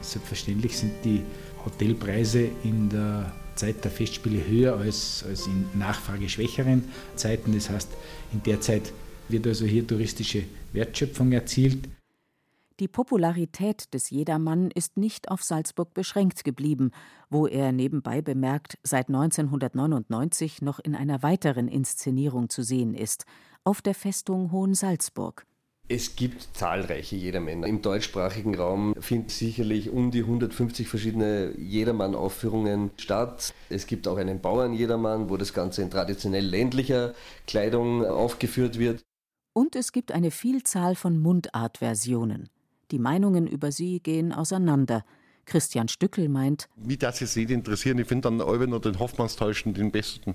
Selbstverständlich 0.00 0.78
sind 0.78 0.92
die 1.04 1.22
Hotelpreise 1.64 2.48
in 2.64 2.88
der 2.88 3.32
Zeit 3.56 3.84
der 3.84 3.90
Festspiele 3.90 4.46
höher 4.46 4.76
als, 4.76 5.24
als 5.28 5.46
in 5.46 5.66
nachfrageschwächeren 5.74 6.84
Zeiten. 7.16 7.52
Das 7.52 7.70
heißt, 7.70 7.90
in 8.32 8.42
der 8.42 8.60
Zeit 8.60 8.92
wird 9.28 9.46
also 9.46 9.64
hier 9.64 9.86
touristische 9.86 10.44
Wertschöpfung 10.72 11.32
erzielt. 11.32 11.88
Die 12.78 12.88
Popularität 12.88 13.94
des 13.94 14.10
Jedermann 14.10 14.70
ist 14.70 14.98
nicht 14.98 15.30
auf 15.30 15.42
Salzburg 15.42 15.94
beschränkt 15.94 16.44
geblieben, 16.44 16.90
wo 17.30 17.46
er 17.46 17.72
nebenbei 17.72 18.20
bemerkt 18.20 18.76
seit 18.82 19.08
1999 19.08 20.60
noch 20.60 20.78
in 20.78 20.94
einer 20.94 21.22
weiteren 21.22 21.68
Inszenierung 21.68 22.50
zu 22.50 22.62
sehen 22.62 22.92
ist, 22.92 23.24
auf 23.64 23.80
der 23.80 23.94
Festung 23.94 24.52
Hohensalzburg. 24.52 25.46
Es 25.88 26.16
gibt 26.16 26.48
zahlreiche 26.56 27.14
Jedermänner. 27.14 27.68
Im 27.68 27.80
deutschsprachigen 27.80 28.56
Raum 28.56 28.94
finden 28.98 29.28
sicherlich 29.28 29.88
um 29.90 30.10
die 30.10 30.22
150 30.22 30.88
verschiedene 30.88 31.52
Jedermann-Aufführungen 31.56 32.90
statt. 32.96 33.54
Es 33.68 33.86
gibt 33.86 34.08
auch 34.08 34.16
einen 34.16 34.40
Bauern-Jedermann, 34.40 35.30
wo 35.30 35.36
das 35.36 35.54
Ganze 35.54 35.82
in 35.82 35.90
traditionell 35.90 36.44
ländlicher 36.44 37.14
Kleidung 37.46 38.04
aufgeführt 38.04 38.80
wird. 38.80 39.04
Und 39.52 39.76
es 39.76 39.92
gibt 39.92 40.10
eine 40.10 40.32
Vielzahl 40.32 40.96
von 40.96 41.20
Mundart-Versionen. 41.20 42.50
Die 42.90 42.98
Meinungen 42.98 43.46
über 43.46 43.70
sie 43.70 44.00
gehen 44.00 44.32
auseinander. 44.32 45.04
Christian 45.44 45.86
Stückel 45.86 46.28
meint, 46.28 46.68
wie 46.74 46.96
das 46.96 47.20
es 47.20 47.36
nicht 47.36 47.50
interessieren, 47.50 47.98
ich 47.98 48.08
finde 48.08 48.28
dann 48.28 48.40
Euben 48.40 48.72
oder 48.72 48.90
den 48.90 48.98
Hoffmannstäuschen 48.98 49.72
den 49.72 49.92
besten. 49.92 50.34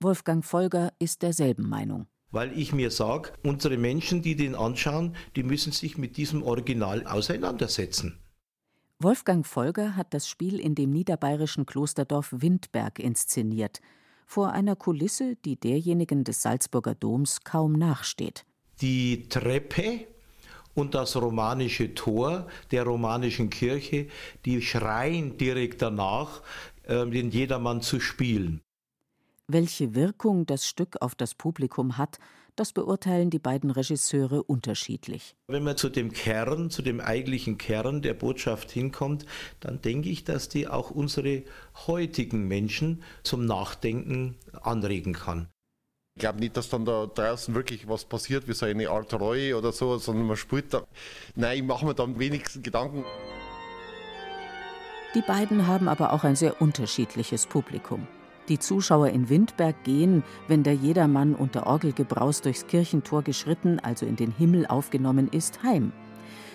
Wolfgang 0.00 0.42
Folger 0.42 0.94
ist 0.98 1.20
derselben 1.20 1.68
Meinung 1.68 2.06
weil 2.32 2.58
ich 2.58 2.72
mir 2.72 2.90
sage, 2.90 3.32
unsere 3.44 3.76
Menschen, 3.76 4.22
die 4.22 4.34
den 4.34 4.54
anschauen, 4.54 5.14
die 5.36 5.42
müssen 5.42 5.72
sich 5.72 5.96
mit 5.98 6.16
diesem 6.16 6.42
Original 6.42 7.06
auseinandersetzen. 7.06 8.18
Wolfgang 8.98 9.46
Folger 9.46 9.96
hat 9.96 10.14
das 10.14 10.28
Spiel 10.28 10.58
in 10.58 10.74
dem 10.74 10.90
niederbayerischen 10.90 11.66
Klosterdorf 11.66 12.28
Windberg 12.32 12.98
inszeniert, 12.98 13.80
vor 14.26 14.52
einer 14.52 14.76
Kulisse, 14.76 15.36
die 15.44 15.56
derjenigen 15.56 16.24
des 16.24 16.42
Salzburger 16.42 16.94
Doms 16.94 17.44
kaum 17.44 17.72
nachsteht. 17.72 18.46
Die 18.80 19.28
Treppe 19.28 20.06
und 20.74 20.94
das 20.94 21.16
romanische 21.16 21.94
Tor 21.94 22.46
der 22.70 22.84
romanischen 22.84 23.50
Kirche, 23.50 24.06
die 24.44 24.62
schreien 24.62 25.36
direkt 25.36 25.82
danach, 25.82 26.40
äh, 26.84 27.06
den 27.06 27.30
Jedermann 27.30 27.82
zu 27.82 28.00
spielen. 28.00 28.62
Welche 29.52 29.94
Wirkung 29.94 30.46
das 30.46 30.66
Stück 30.66 30.96
auf 31.02 31.14
das 31.14 31.34
Publikum 31.34 31.98
hat, 31.98 32.18
das 32.56 32.72
beurteilen 32.72 33.28
die 33.28 33.38
beiden 33.38 33.70
Regisseure 33.70 34.42
unterschiedlich. 34.42 35.36
Wenn 35.46 35.62
man 35.62 35.76
zu 35.76 35.90
dem 35.90 36.10
Kern, 36.10 36.70
zu 36.70 36.80
dem 36.80 37.00
eigentlichen 37.00 37.58
Kern 37.58 38.00
der 38.00 38.14
Botschaft 38.14 38.70
hinkommt, 38.70 39.26
dann 39.60 39.82
denke 39.82 40.08
ich, 40.08 40.24
dass 40.24 40.48
die 40.48 40.68
auch 40.68 40.90
unsere 40.90 41.42
heutigen 41.86 42.48
Menschen 42.48 43.02
zum 43.24 43.44
Nachdenken 43.44 44.36
anregen 44.62 45.12
kann. 45.12 45.48
Ich 46.14 46.20
glaube 46.20 46.40
nicht, 46.40 46.56
dass 46.56 46.70
dann 46.70 46.86
da 46.86 47.04
draußen 47.04 47.54
wirklich 47.54 47.86
was 47.86 48.06
passiert, 48.06 48.48
wie 48.48 48.54
so 48.54 48.64
eine 48.64 48.88
Art 48.88 49.12
Reue 49.12 49.58
oder 49.58 49.72
so, 49.72 49.98
sondern 49.98 50.28
man 50.28 50.38
spielt 50.38 50.72
da. 50.72 50.86
Nein, 51.34 51.58
ich 51.58 51.64
mache 51.64 51.84
mir 51.84 51.94
dann 51.94 52.18
wenigstens 52.18 52.62
Gedanken. 52.62 53.04
Die 55.14 55.20
beiden 55.20 55.66
haben 55.66 55.88
aber 55.88 56.14
auch 56.14 56.24
ein 56.24 56.36
sehr 56.36 56.62
unterschiedliches 56.62 57.46
Publikum. 57.46 58.08
Die 58.48 58.58
Zuschauer 58.58 59.08
in 59.10 59.28
Windberg 59.28 59.84
gehen, 59.84 60.24
wenn 60.48 60.62
der 60.62 60.74
Jedermann 60.74 61.34
unter 61.34 61.66
Orgelgebraus 61.66 62.40
durchs 62.40 62.66
Kirchentor 62.66 63.22
geschritten, 63.22 63.78
also 63.78 64.04
in 64.04 64.16
den 64.16 64.32
Himmel 64.32 64.66
aufgenommen 64.66 65.28
ist, 65.28 65.62
heim. 65.62 65.92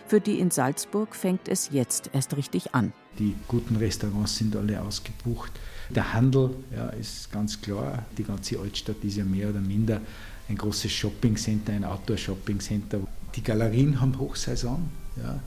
Für 0.07 0.21
die 0.21 0.39
in 0.39 0.51
Salzburg 0.51 1.15
fängt 1.15 1.47
es 1.47 1.69
jetzt 1.71 2.11
erst 2.13 2.35
richtig 2.37 2.73
an. 2.73 2.93
Die 3.19 3.35
guten 3.47 3.75
Restaurants 3.75 4.37
sind 4.37 4.55
alle 4.55 4.81
ausgebucht. 4.81 5.51
Der 5.89 6.13
Handel 6.13 6.51
ja, 6.75 6.89
ist 6.89 7.31
ganz 7.31 7.59
klar. 7.61 8.05
Die 8.17 8.23
ganze 8.23 8.59
Altstadt 8.59 9.03
ist 9.03 9.17
ja 9.17 9.25
mehr 9.25 9.49
oder 9.49 9.59
minder 9.59 10.01
ein 10.49 10.57
großes 10.57 10.91
Shoppingcenter, 10.91 11.73
ein 11.73 11.83
Outdoor-Shoppingcenter. 11.83 12.99
Die 13.35 13.43
Galerien 13.43 13.99
haben 13.99 14.17
Hochsaison, 14.17 14.89
ja, 15.21 15.39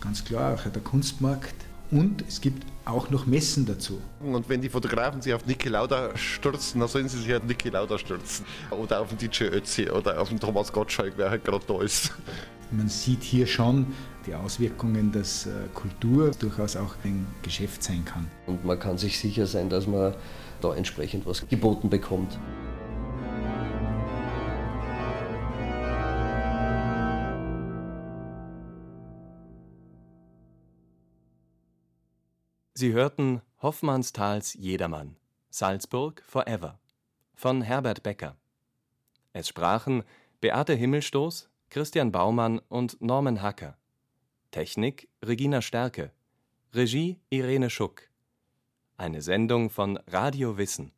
ganz 0.00 0.24
klar, 0.24 0.54
auch 0.54 0.62
der 0.62 0.82
Kunstmarkt. 0.82 1.54
Und 1.90 2.24
es 2.28 2.40
gibt 2.40 2.64
auch 2.84 3.10
noch 3.10 3.26
Messen 3.26 3.66
dazu. 3.66 4.00
Und 4.20 4.48
wenn 4.48 4.60
die 4.60 4.68
Fotografen 4.68 5.20
sich 5.22 5.34
auf 5.34 5.44
Niki 5.46 5.68
Lauda 5.68 6.16
stürzen, 6.16 6.80
dann 6.80 6.88
sollen 6.88 7.08
sie 7.08 7.18
sich 7.18 7.34
auf 7.34 7.42
Niki 7.42 7.68
Lauda 7.68 7.98
stürzen. 7.98 8.46
Oder 8.70 9.00
auf 9.00 9.08
den 9.08 9.18
DJ 9.18 9.44
Ötzi 9.44 9.90
oder 9.90 10.20
auf 10.20 10.28
den 10.28 10.38
Thomas 10.38 10.72
Gottschalk, 10.72 11.14
wer 11.16 11.30
halt 11.30 11.44
gerade 11.44 11.64
da 11.66 11.82
ist. 11.82 12.12
Man 12.70 12.88
sieht 12.88 13.24
hier 13.24 13.46
schon 13.46 13.86
die 14.26 14.34
Auswirkungen, 14.34 15.10
dass 15.10 15.46
äh, 15.46 15.50
Kultur 15.74 16.30
durchaus 16.38 16.76
auch 16.76 16.94
ein 17.02 17.26
Geschäft 17.42 17.82
sein 17.82 18.04
kann. 18.04 18.28
Und 18.46 18.64
man 18.64 18.78
kann 18.78 18.96
sich 18.96 19.18
sicher 19.18 19.46
sein, 19.46 19.68
dass 19.68 19.88
man 19.88 20.14
da 20.60 20.74
entsprechend 20.74 21.26
was 21.26 21.48
geboten 21.48 21.90
bekommt. 21.90 22.38
Sie 32.80 32.94
hörten 32.94 33.42
Hoffmannsthals 33.60 34.54
Jedermann, 34.54 35.18
Salzburg 35.50 36.22
Forever 36.26 36.80
von 37.34 37.60
Herbert 37.60 38.02
Becker. 38.02 38.38
Es 39.34 39.48
sprachen 39.48 40.02
Beate 40.40 40.72
Himmelstoß, 40.72 41.50
Christian 41.68 42.10
Baumann 42.10 42.58
und 42.70 42.98
Norman 43.02 43.42
Hacker. 43.42 43.76
Technik 44.50 45.10
Regina 45.22 45.60
Stärke. 45.60 46.10
Regie 46.72 47.20
Irene 47.28 47.68
Schuck. 47.68 48.08
Eine 48.96 49.20
Sendung 49.20 49.68
von 49.68 49.98
Radio 50.06 50.56
Wissen. 50.56 50.90